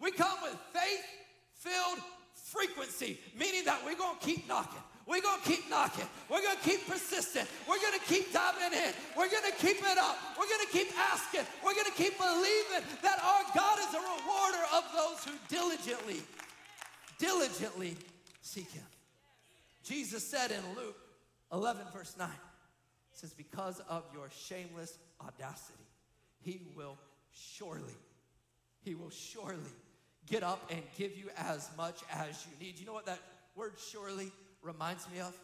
We 0.00 0.12
come 0.12 0.38
with 0.42 0.56
faith-filled 0.72 1.98
frequency, 2.34 3.18
meaning 3.36 3.64
that 3.64 3.84
we're 3.84 3.96
gonna 3.96 4.18
keep 4.20 4.46
knocking. 4.46 4.82
We're 5.06 5.22
gonna 5.22 5.42
keep 5.42 5.68
knocking. 5.68 6.06
We're 6.28 6.42
gonna 6.42 6.60
keep 6.62 6.86
persistent. 6.86 7.48
We're 7.68 7.80
gonna 7.80 8.02
keep 8.06 8.32
diving 8.32 8.78
in. 8.78 8.92
We're 9.16 9.30
gonna 9.30 9.54
keep 9.58 9.78
it 9.78 9.98
up. 9.98 10.16
We're 10.38 10.48
gonna 10.48 10.70
keep 10.70 10.88
asking. 10.98 11.46
We're 11.64 11.74
gonna 11.74 11.96
keep 11.96 12.16
believing 12.18 12.84
that 13.02 13.18
our 13.24 13.42
God 13.54 13.78
is 13.78 13.94
a 13.94 13.98
rewarder 13.98 14.64
of 14.74 14.84
those 14.94 15.24
who 15.24 15.32
diligently, 15.48 16.22
diligently 17.18 17.96
seek 18.42 18.70
Him. 18.70 18.84
Jesus 19.82 20.26
said 20.26 20.50
in 20.50 20.62
Luke 20.76 20.96
11, 21.52 21.86
verse 21.92 22.14
9, 22.18 22.28
says, 23.12 23.32
Because 23.32 23.80
of 23.88 24.04
your 24.12 24.28
shameless 24.30 24.98
audacity, 25.20 25.86
He 26.42 26.60
will 26.76 26.98
surely, 27.32 27.96
He 28.84 28.94
will 28.94 29.10
surely 29.10 29.72
get 30.26 30.42
up 30.42 30.70
and 30.70 30.82
give 30.96 31.16
you 31.16 31.28
as 31.36 31.68
much 31.76 32.00
as 32.12 32.46
you 32.46 32.64
need. 32.64 32.78
You 32.78 32.86
know 32.86 32.92
what 32.92 33.06
that 33.06 33.18
word 33.56 33.72
surely 33.90 34.30
reminds 34.62 35.08
me 35.10 35.20
of? 35.20 35.34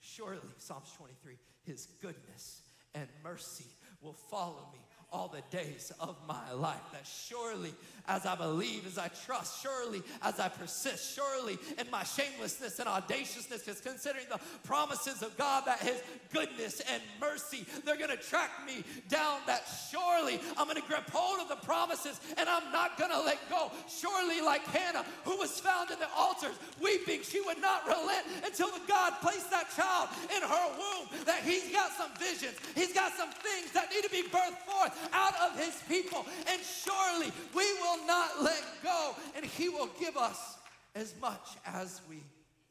Surely, 0.00 0.38
Psalms 0.58 0.92
23, 0.96 1.34
His 1.64 1.86
goodness 2.00 2.62
and 2.94 3.08
mercy 3.24 3.64
will 4.02 4.12
follow 4.12 4.68
me 4.72 4.80
all 5.12 5.28
the 5.28 5.56
days 5.56 5.92
of 6.00 6.16
my 6.26 6.52
life. 6.52 6.80
That 6.92 7.06
surely, 7.06 7.72
as 8.08 8.26
I 8.26 8.34
believe, 8.34 8.86
as 8.86 8.98
I 8.98 9.08
trust, 9.24 9.62
surely, 9.62 10.02
as 10.22 10.40
I 10.40 10.48
persist, 10.48 11.14
surely 11.14 11.58
in 11.78 11.90
my 11.90 12.02
shamelessness 12.02 12.78
and 12.80 12.88
audaciousness, 12.88 13.62
because 13.62 13.80
considering 13.80 14.26
the 14.28 14.40
promises 14.64 15.22
of 15.22 15.36
God, 15.36 15.64
that 15.66 15.78
His 15.78 16.02
goodness 16.32 16.80
and 16.92 17.02
mercy, 17.20 17.66
they're 17.84 17.96
gonna 17.96 18.16
track 18.16 18.50
me 18.66 18.82
down. 19.08 19.40
That 19.46 19.62
surely 19.90 20.40
I'm 20.56 20.66
gonna 20.66 20.80
grab 20.86 21.08
hold 21.10 21.40
of 21.40 21.48
the 21.48 21.64
promises 21.64 22.20
and 22.36 22.48
I'm 22.48 22.72
not 22.72 22.98
gonna 22.98 23.20
let 23.20 23.38
go. 23.48 23.70
Surely, 23.88 24.40
like 24.40 24.64
Hannah, 24.66 25.04
who 25.24 25.36
was 25.36 25.60
found 25.60 25.90
in 25.90 25.98
the 26.00 26.08
altars 26.16 26.58
weeping, 26.82 27.20
she 27.22 27.40
would 27.42 27.60
not 27.60 27.86
relent 27.86 28.26
until 28.44 28.68
the 28.68 28.80
God 28.88 29.14
placed 29.22 29.50
that 29.50 29.70
child 29.76 30.08
in 30.34 30.42
her 30.42 30.68
womb. 30.76 31.24
That 31.24 31.42
He's 31.42 31.70
got 31.72 31.92
some 31.92 32.10
visions, 32.18 32.58
He's 32.74 32.92
got 32.92 33.12
some 33.12 33.30
things 33.30 33.70
that 33.72 33.90
need 33.90 34.02
to 34.02 34.10
be 34.10 34.22
birthed 34.24 34.58
forth 34.66 34.95
out 35.12 35.34
of 35.50 35.58
his 35.58 35.74
people. 35.88 36.26
And 36.50 36.60
surely 36.62 37.32
we 37.54 37.64
will 37.80 38.06
not 38.06 38.42
let 38.42 38.62
go, 38.82 39.14
and 39.34 39.44
he 39.44 39.68
will 39.68 39.90
give 39.98 40.16
us 40.16 40.56
as 40.94 41.14
much 41.20 41.48
as 41.64 42.00
we 42.08 42.16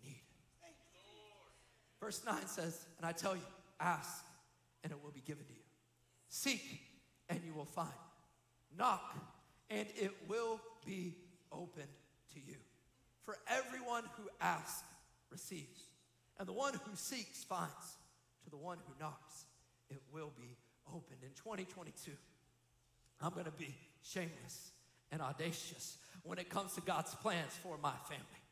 need. 0.04 0.22
Verse 2.00 2.22
9 2.26 2.48
says, 2.48 2.86
And 2.98 3.06
I 3.06 3.12
tell 3.12 3.36
you, 3.36 3.42
ask, 3.80 4.24
and 4.84 4.92
it 4.92 4.98
will 5.04 5.12
be 5.12 5.22
given 5.22 5.46
to 5.46 5.54
you. 5.54 5.60
Seek, 6.30 6.82
and 7.30 7.40
you 7.46 7.54
will 7.54 7.66
find. 7.66 7.90
Knock, 8.78 9.16
and 9.70 9.88
it 9.96 10.12
will 10.28 10.60
be 10.86 11.16
open 11.52 11.88
to 12.34 12.40
you. 12.40 12.58
For 13.24 13.38
everyone 13.48 14.04
who 14.18 14.30
asks 14.40 14.84
receives, 15.32 15.82
and 16.38 16.48
the 16.48 16.54
one 16.54 16.74
who 16.74 16.96
seeks 16.96 17.44
finds. 17.44 17.98
To 18.44 18.52
the 18.52 18.58
one 18.58 18.78
who 18.86 18.94
knocks, 19.04 19.46
it 19.90 20.00
will 20.14 20.32
be 20.38 20.56
opened. 20.90 21.22
In 21.24 21.30
2022, 21.36 22.12
I'm 23.22 23.32
going 23.32 23.46
to 23.46 23.52
be 23.52 23.74
shameless 24.04 24.72
and 25.12 25.22
audacious 25.22 25.98
when 26.24 26.40
it 26.40 26.50
comes 26.50 26.74
to 26.74 26.82
God's 26.82 27.14
plans 27.16 27.54
for 27.62 27.78
my 27.82 27.94
family 28.10 28.46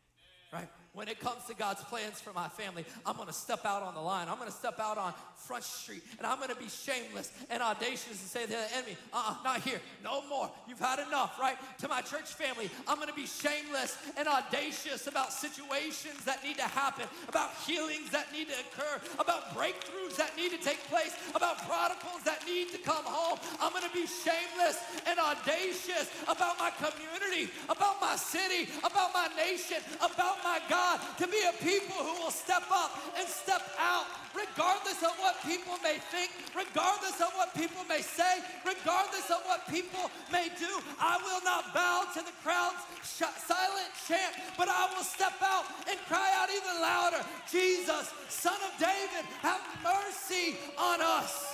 right? 0.54 0.70
When 0.94 1.08
it 1.08 1.20
comes 1.20 1.44
to 1.46 1.56
God's 1.56 1.84
plans 1.86 2.22
for 2.22 2.34
my 2.34 2.48
family, 2.50 2.86
I'm 3.04 3.18
gonna 3.18 3.34
step 3.34 3.66
out 3.66 3.82
on 3.82 3.96
the 3.96 4.00
line. 4.00 4.28
I'm 4.30 4.38
gonna 4.38 4.52
step 4.52 4.80
out 4.80 5.00
on 5.00 5.12
Front 5.36 5.64
Street 5.64 6.04
and 6.20 6.28
I'm 6.28 6.40
gonna 6.40 6.54
be 6.54 6.70
shameless 6.70 7.32
and 7.50 7.64
audacious 7.64 8.22
and 8.22 8.30
say 8.30 8.44
to 8.44 8.50
the 8.50 8.76
enemy, 8.78 8.96
uh 9.12 9.34
uh 9.34 9.36
not 9.44 9.62
here, 9.62 9.82
no 10.04 10.22
more. 10.30 10.52
You've 10.68 10.80
had 10.80 11.00
enough, 11.00 11.40
right? 11.40 11.58
To 11.80 11.88
my 11.88 12.02
church 12.02 12.30
family, 12.38 12.70
I'm 12.88 13.00
gonna 13.00 13.12
be 13.12 13.26
shameless 13.26 13.98
and 14.18 14.28
audacious 14.28 15.08
about 15.08 15.34
situations 15.34 16.26
that 16.26 16.44
need 16.44 16.58
to 16.58 16.70
happen, 16.70 17.08
about 17.28 17.50
healings 17.66 18.12
that 18.12 18.32
need 18.32 18.50
to 18.50 18.56
occur, 18.62 19.02
about 19.18 19.50
breakthroughs 19.58 20.16
that 20.18 20.38
need 20.38 20.52
to 20.52 20.62
take 20.62 20.78
place, 20.94 21.18
about 21.34 21.58
prodigals 21.66 22.22
that 22.24 22.46
need 22.46 22.70
to 22.70 22.78
come 22.78 23.04
home. 23.04 23.40
I'm 23.60 23.74
gonna 23.74 23.90
be 23.92 24.06
shameless 24.06 24.78
and 25.08 25.18
audacious 25.18 26.14
about 26.30 26.60
my 26.60 26.70
community, 26.78 27.52
about 27.68 28.00
my 28.00 28.16
city, 28.16 28.70
about 28.86 29.12
my 29.12 29.28
nation, 29.36 29.78
about 29.98 30.38
my 30.44 30.62
God, 30.70 30.83
to 31.18 31.28
be 31.28 31.40
a 31.48 31.54
people 31.64 31.98
who 32.00 32.24
will 32.24 32.32
step 32.32 32.64
up 32.72 32.92
and 33.18 33.28
step 33.28 33.62
out, 33.80 34.06
regardless 34.36 35.02
of 35.04 35.14
what 35.20 35.36
people 35.44 35.78
may 35.84 35.98
think, 36.12 36.32
regardless 36.56 37.20
of 37.22 37.32
what 37.36 37.54
people 37.54 37.84
may 37.88 38.02
say, 38.02 38.42
regardless 38.66 39.30
of 39.30 39.42
what 39.46 39.68
people 39.68 40.10
may 40.32 40.50
do. 40.60 40.72
I 41.00 41.18
will 41.22 41.44
not 41.44 41.74
bow 41.74 42.06
to 42.14 42.22
the 42.22 42.36
crowd's 42.44 42.82
silent 43.04 43.92
chant, 44.08 44.34
but 44.58 44.68
I 44.70 44.90
will 44.96 45.04
step 45.06 45.34
out 45.42 45.66
and 45.90 45.98
cry 46.08 46.30
out 46.40 46.50
even 46.50 46.82
louder 46.82 47.22
Jesus, 47.50 48.12
Son 48.30 48.58
of 48.66 48.74
David, 48.80 49.26
have 49.42 49.62
mercy 49.84 50.58
on 50.78 51.02
us. 51.02 51.54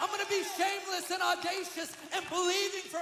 I'm 0.00 0.08
going 0.08 0.24
to 0.24 0.28
be 0.30 0.42
shameless 0.58 1.10
and 1.10 1.22
audacious 1.22 1.94
and 2.14 2.24
believing 2.28 2.86
for 2.90 3.00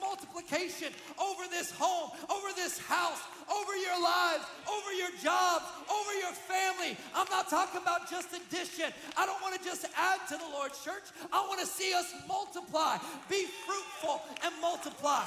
multiplication 0.00 0.88
over 1.18 1.44
this 1.50 1.70
home, 1.70 2.10
over 2.30 2.48
this 2.56 2.78
house, 2.78 3.20
over 3.50 3.76
your 3.76 4.00
lives, 4.02 4.44
over 4.68 4.92
your 4.92 5.10
jobs, 5.22 5.64
over 5.90 6.12
your 6.14 6.32
family. 6.32 6.96
I'm 7.14 7.28
not 7.30 7.50
talking 7.50 7.80
about 7.80 8.10
just 8.10 8.28
addition. 8.32 8.92
I 9.16 9.26
don't 9.26 9.40
want 9.42 9.58
to 9.58 9.64
just 9.64 9.86
add 9.96 10.20
to 10.28 10.36
the 10.36 10.48
Lord's 10.52 10.82
church. 10.82 11.04
I 11.32 11.46
want 11.46 11.60
to 11.60 11.66
see 11.66 11.92
us 11.94 12.12
multiply, 12.26 12.98
be 13.28 13.46
fruitful, 13.66 14.22
and 14.44 14.52
multiply. 14.60 15.24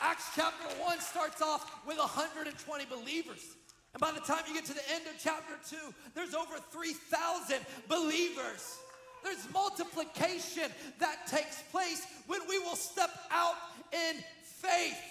Acts 0.00 0.30
chapter 0.34 0.68
1 0.82 1.00
starts 1.00 1.40
off 1.40 1.86
with 1.86 1.98
120 1.98 2.84
believers. 2.84 3.56
And 3.94 4.00
by 4.00 4.12
the 4.12 4.20
time 4.20 4.42
you 4.46 4.54
get 4.54 4.66
to 4.66 4.74
the 4.74 4.90
end 4.92 5.04
of 5.06 5.14
chapter 5.18 5.54
2, 5.70 5.76
there's 6.14 6.34
over 6.34 6.58
3,000 6.70 7.56
believers. 7.88 8.78
There's 9.26 9.52
multiplication 9.52 10.70
that 11.00 11.26
takes 11.26 11.60
place 11.72 12.06
when 12.28 12.38
we 12.48 12.60
will 12.60 12.76
step 12.76 13.10
out 13.32 13.56
in 13.92 14.22
faith. 14.44 15.02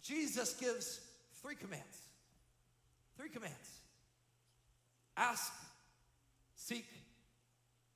Jesus 0.00 0.54
gives 0.54 1.00
three 1.42 1.56
commands. 1.56 1.98
Three 3.16 3.28
commands 3.28 3.56
ask, 5.16 5.52
seek, 6.54 6.86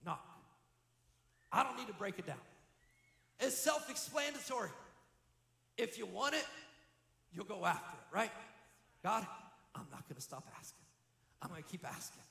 knock. 0.05 0.27
I 1.53 1.63
don't 1.63 1.79
need 1.79 1.87
to 1.87 1.95
break 1.95 2.19
it 2.19 2.27
down. 2.27 2.37
It's 3.39 3.57
self 3.57 3.89
explanatory. 3.89 4.71
If 5.79 5.99
you 5.99 6.07
want 6.07 6.35
it, 6.35 6.45
you'll 7.33 7.45
go 7.45 7.65
after 7.65 7.97
it, 7.97 8.15
right? 8.15 8.31
God, 9.05 9.25
I'm 9.73 9.87
not 9.93 10.09
gonna 10.09 10.21
stop 10.21 10.49
asking. 10.59 10.85
I'm 11.41 11.49
gonna 11.49 11.63
keep 11.63 11.87
asking. 11.87 12.24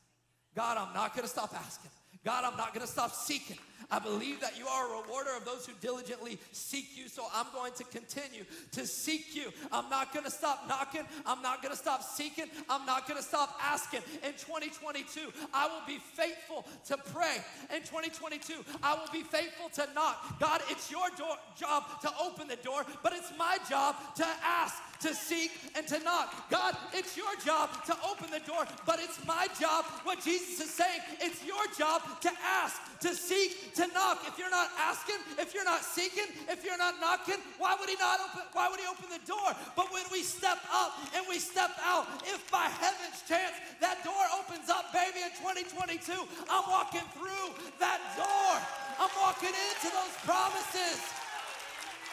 God, 0.55 0.77
I'm 0.77 0.93
not 0.93 1.15
gonna 1.15 1.27
stop 1.27 1.53
asking. 1.53 1.91
God, 2.23 2.43
I'm 2.43 2.57
not 2.57 2.73
gonna 2.73 2.87
stop 2.87 3.11
seeking. 3.11 3.57
I 3.93 3.99
believe 3.99 4.41
that 4.41 4.57
you 4.57 4.65
are 4.65 4.87
a 4.87 5.03
rewarder 5.03 5.29
of 5.37 5.45
those 5.45 5.67
who 5.67 5.73
diligently 5.79 6.39
seek 6.51 6.97
you, 6.97 7.07
so 7.07 7.27
I'm 7.31 7.45
going 7.53 7.73
to 7.73 7.83
continue 7.83 8.43
to 8.71 8.87
seek 8.87 9.35
you. 9.35 9.51
I'm 9.71 9.87
not 9.87 10.11
gonna 10.15 10.31
stop 10.31 10.67
knocking. 10.67 11.03
I'm 11.27 11.43
not 11.43 11.61
gonna 11.61 11.75
stop 11.75 12.01
seeking. 12.01 12.45
I'm 12.67 12.87
not 12.87 13.07
gonna 13.07 13.21
stop 13.21 13.55
asking. 13.61 13.99
In 14.23 14.31
2022, 14.31 15.31
I 15.53 15.67
will 15.67 15.85
be 15.85 15.99
faithful 15.99 16.65
to 16.87 16.97
pray. 17.13 17.37
In 17.71 17.83
2022, 17.83 18.53
I 18.81 18.95
will 18.95 19.11
be 19.13 19.21
faithful 19.21 19.69
to 19.75 19.87
knock. 19.93 20.39
God, 20.39 20.61
it's 20.69 20.89
your 20.89 21.09
door, 21.15 21.35
job 21.55 21.83
to 22.01 22.09
open 22.19 22.47
the 22.47 22.55
door, 22.55 22.87
but 23.03 23.13
it's 23.13 23.31
my 23.37 23.59
job 23.69 23.95
to 24.15 24.25
ask 24.43 24.73
to 25.03 25.13
seek, 25.13 25.51
and 25.75 25.85
to 25.87 25.99
knock. 25.99 26.49
God, 26.49 26.75
it's 26.93 27.17
your 27.17 27.35
job 27.45 27.69
to 27.85 27.95
open 28.09 28.31
the 28.31 28.39
door, 28.39 28.65
but 28.85 28.99
it's 28.99 29.19
my 29.27 29.47
job. 29.59 29.85
What 30.03 30.23
Jesus 30.23 30.61
is 30.61 30.73
saying, 30.73 31.01
it's 31.19 31.45
your 31.45 31.63
job 31.77 32.01
to 32.21 32.31
ask, 32.41 32.81
to 33.03 33.13
seek, 33.13 33.75
to 33.75 33.85
knock. 33.91 34.23
If 34.25 34.39
you're 34.39 34.49
not 34.49 34.71
asking, 34.79 35.19
if 35.37 35.53
you're 35.53 35.67
not 35.67 35.83
seeking, 35.83 36.23
if 36.47 36.63
you're 36.63 36.77
not 36.77 36.95
knocking, 37.03 37.35
why 37.59 37.75
would 37.75 37.89
he 37.89 37.99
not 37.99 38.19
open 38.23 38.47
why 38.53 38.71
would 38.71 38.79
he 38.79 38.87
open 38.87 39.11
the 39.11 39.19
door? 39.27 39.51
But 39.75 39.91
when 39.91 40.07
we 40.09 40.23
step 40.23 40.57
up 40.71 40.95
and 41.11 41.25
we 41.27 41.37
step 41.37 41.71
out, 41.83 42.07
if 42.23 42.39
by 42.49 42.71
heaven's 42.79 43.19
chance 43.27 43.59
that 43.83 43.99
door 44.07 44.23
opens 44.39 44.69
up, 44.71 44.95
baby, 44.95 45.19
in 45.19 45.35
2022, 45.35 46.15
I'm 46.47 46.63
walking 46.71 47.03
through 47.11 47.59
that 47.83 47.99
door. 48.15 48.55
I'm 48.95 49.11
walking 49.19 49.51
into 49.51 49.91
those 49.91 50.15
promises. 50.23 51.03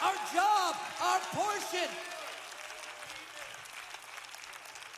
Our 0.02 0.18
job, 0.34 0.74
our 1.06 1.20
portion 1.30 1.86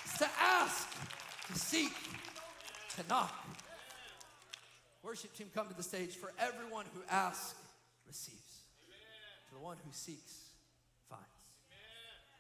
is 0.09 0.19
to 0.25 0.29
ask, 0.41 0.89
to 1.53 1.59
seek, 1.59 1.93
to 2.97 3.05
knock. 3.09 3.42
Worship 5.03 5.35
team, 5.37 5.51
come 5.53 5.69
to 5.69 5.75
the 5.75 5.83
stage. 5.83 6.11
For 6.15 6.33
everyone 6.39 6.87
who 6.95 7.01
asks, 7.11 7.55
receives. 8.07 8.39
To 9.49 9.55
the 9.55 9.61
one 9.61 9.77
who 9.85 9.93
seeks, 9.93 10.51
finds. 11.11 11.25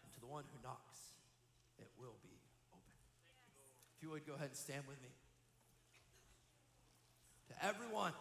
And 0.04 0.12
to 0.14 0.20
the 0.20 0.26
one 0.26 0.44
who 0.52 0.66
knocks, 0.66 0.98
it 1.78 1.88
will 1.98 2.14
be 2.22 2.30
open. 2.72 2.94
If 3.96 4.02
you 4.02 4.10
would 4.10 4.26
go 4.26 4.34
ahead 4.34 4.48
and 4.48 4.56
stand 4.56 4.84
with 4.88 5.00
me. 5.02 5.08
To 7.48 7.66
everyone 7.66 8.12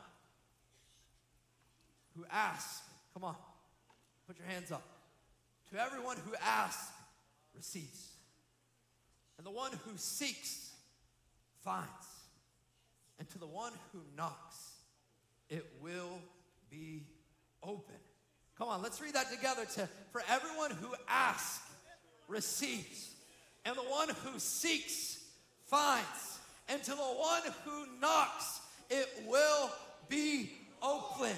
who 2.18 2.26
asks, 2.30 2.82
come 3.14 3.24
on, 3.24 3.36
put 4.28 4.38
your 4.38 4.48
hands 4.48 4.72
up. 4.72 4.84
To 5.72 5.80
everyone 5.80 6.18
who 6.26 6.34
asks, 6.44 6.92
receives. 7.56 8.10
And 9.38 9.46
the 9.46 9.52
one 9.52 9.72
who 9.86 9.92
seeks, 9.96 10.72
finds. 11.64 12.11
And 13.22 13.30
to 13.30 13.38
the 13.38 13.46
one 13.46 13.72
who 13.92 14.00
knocks, 14.18 14.72
it 15.48 15.64
will 15.80 16.18
be 16.72 17.04
open. 17.62 17.94
Come 18.58 18.68
on, 18.68 18.82
let's 18.82 19.00
read 19.00 19.14
that 19.14 19.32
together. 19.32 19.64
To, 19.76 19.88
for 20.12 20.24
everyone 20.28 20.72
who 20.72 20.88
asks, 21.08 21.62
receives. 22.28 23.14
And 23.64 23.76
the 23.76 23.84
one 23.84 24.10
who 24.10 24.40
seeks, 24.40 25.24
finds. 25.68 26.40
And 26.68 26.82
to 26.82 26.90
the 26.90 26.98
one 26.98 27.44
who 27.64 27.86
knocks, 28.02 28.60
it 28.90 29.08
will 29.28 29.70
be 30.10 30.54
open. 30.82 31.36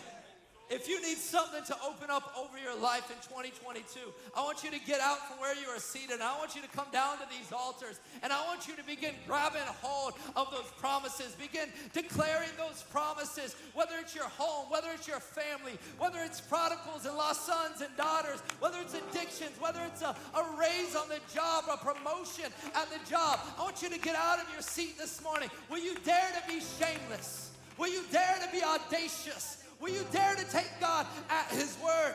If 0.70 0.88
you 0.88 1.02
need 1.02 1.18
something 1.18 1.64
to 1.66 1.76
open 1.86 2.10
up 2.10 2.34
over 2.38 2.58
your 2.58 2.76
life 2.76 3.12
in 3.12 3.18
2022, 3.28 4.00
I 4.36 4.42
want 4.42 4.64
you 4.64 4.72
to 4.72 4.80
get 4.80 5.02
out 5.02 5.28
from 5.28 5.40
where 5.40 5.54
you 5.56 5.68
are 5.68 5.80
seated. 5.80 6.22
I 6.22 6.38
want 6.38 6.56
you 6.56 6.62
to 6.62 6.68
come 6.70 6.88
down 6.92 7.18
to 7.20 7.28
these 7.30 7.52
altars 7.52 8.00
and 8.24 8.32
I 8.32 8.44
want 8.48 8.68
you 8.68 8.76
to 8.76 8.84
begin 8.84 9.14
grabbing 9.28 9.62
hold 9.82 10.14
of 10.36 10.50
those 10.52 10.72
promises. 10.80 11.36
Begin 11.36 11.68
declaring 11.92 12.50
those 12.58 12.84
promises, 12.90 13.56
whether 13.74 13.96
it's 14.00 14.16
your 14.16 14.30
home, 14.40 14.72
whether 14.72 14.88
it's 14.94 15.08
your 15.08 15.20
family, 15.20 15.78
whether 16.00 16.20
it's 16.24 16.40
prodigals 16.40 17.06
and 17.06 17.16
lost 17.16 17.46
sons 17.46 17.82
and 17.82 17.96
daughters, 17.98 18.42
whether 18.60 18.80
it's 18.80 18.96
addictions, 18.96 19.52
whether 19.60 19.82
it's 19.86 20.02
a, 20.02 20.16
a 20.36 20.58
raise 20.58 20.96
on 20.96 21.10
the 21.10 21.20
job, 21.34 21.66
a 21.72 21.78
promotion 21.78 22.46
at 22.74 22.90
the 22.90 23.10
job. 23.10 23.40
I 23.60 23.64
want 23.64 23.82
you 23.82 23.90
to 23.90 24.00
get 24.00 24.16
out 24.16 24.40
of 24.40 24.52
your 24.52 24.62
seat 24.62 24.98
this 24.98 25.22
morning. 25.22 25.50
Will 25.70 25.84
you 25.84 25.96
dare 26.06 26.32
to 26.42 26.48
be 26.48 26.62
shameless? 26.80 27.52
Will 27.78 27.90
you 27.90 28.04
dare 28.12 28.38
to 28.42 28.52
be 28.52 28.64
audacious? 28.64 29.63
Will 29.84 29.90
you 29.90 30.06
dare 30.14 30.34
to 30.36 30.46
take 30.46 30.72
God 30.80 31.06
at 31.30 31.48
His 31.50 31.78
word? 31.84 32.14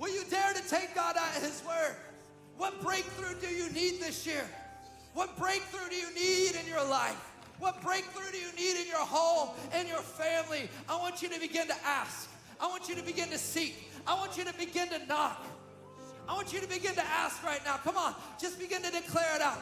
Will 0.00 0.12
you 0.12 0.24
dare 0.28 0.52
to 0.52 0.68
take 0.68 0.92
God 0.92 1.16
at 1.16 1.40
His 1.40 1.62
word? 1.64 1.94
What 2.56 2.82
breakthrough 2.82 3.38
do 3.40 3.46
you 3.46 3.70
need 3.70 4.00
this 4.00 4.26
year? 4.26 4.44
What 5.14 5.38
breakthrough 5.38 5.88
do 5.88 5.94
you 5.94 6.12
need 6.12 6.56
in 6.60 6.66
your 6.66 6.84
life? 6.84 7.14
What 7.60 7.80
breakthrough 7.82 8.32
do 8.32 8.36
you 8.36 8.50
need 8.56 8.80
in 8.80 8.88
your 8.88 8.96
home, 8.96 9.50
in 9.78 9.86
your 9.86 10.00
family? 10.00 10.68
I 10.88 10.96
want 10.96 11.22
you 11.22 11.28
to 11.28 11.38
begin 11.38 11.68
to 11.68 11.76
ask. 11.86 12.28
I 12.60 12.66
want 12.66 12.88
you 12.88 12.96
to 12.96 13.02
begin 13.04 13.28
to 13.28 13.38
seek. 13.38 13.88
I 14.04 14.14
want 14.14 14.36
you 14.36 14.44
to 14.44 14.54
begin 14.54 14.88
to 14.88 15.06
knock. 15.06 15.46
I 16.28 16.34
want 16.34 16.52
you 16.52 16.58
to 16.58 16.68
begin 16.68 16.96
to 16.96 17.04
ask 17.04 17.44
right 17.44 17.64
now. 17.64 17.76
Come 17.76 17.96
on, 17.96 18.16
just 18.40 18.58
begin 18.58 18.82
to 18.82 18.90
declare 18.90 19.36
it 19.36 19.40
out. 19.40 19.60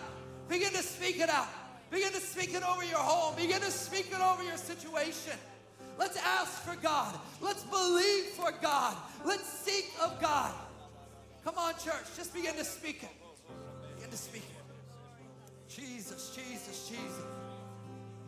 Begin 0.49 0.71
to 0.71 0.83
speak 0.83 1.21
it 1.21 1.29
out. 1.29 1.49
Begin 1.90 2.12
to 2.12 2.21
speak 2.21 2.55
it 2.55 2.66
over 2.66 2.83
your 2.83 2.97
home. 2.97 3.37
Begin 3.37 3.61
to 3.61 3.71
speak 3.71 4.09
it 4.11 4.23
over 4.23 4.42
your 4.42 4.57
situation. 4.57 5.35
Let's 5.99 6.17
ask 6.19 6.63
for 6.63 6.77
God. 6.77 7.19
Let's 7.41 7.65
believe 7.65 8.25
for 8.27 8.53
God. 8.63 8.97
Let's 9.25 9.49
seek 9.49 9.91
of 10.03 10.21
God. 10.21 10.53
Come 11.45 11.57
on, 11.59 11.73
church. 11.75 12.05
Just 12.17 12.35
begin 12.35 12.55
to 12.57 12.65
speak 12.65 13.03
it. 13.03 13.11
Begin 13.95 14.11
to 14.11 14.17
speak 14.17 14.43
it. 14.43 15.73
Jesus, 15.73 16.35
Jesus, 16.35 16.89
Jesus. 16.89 17.36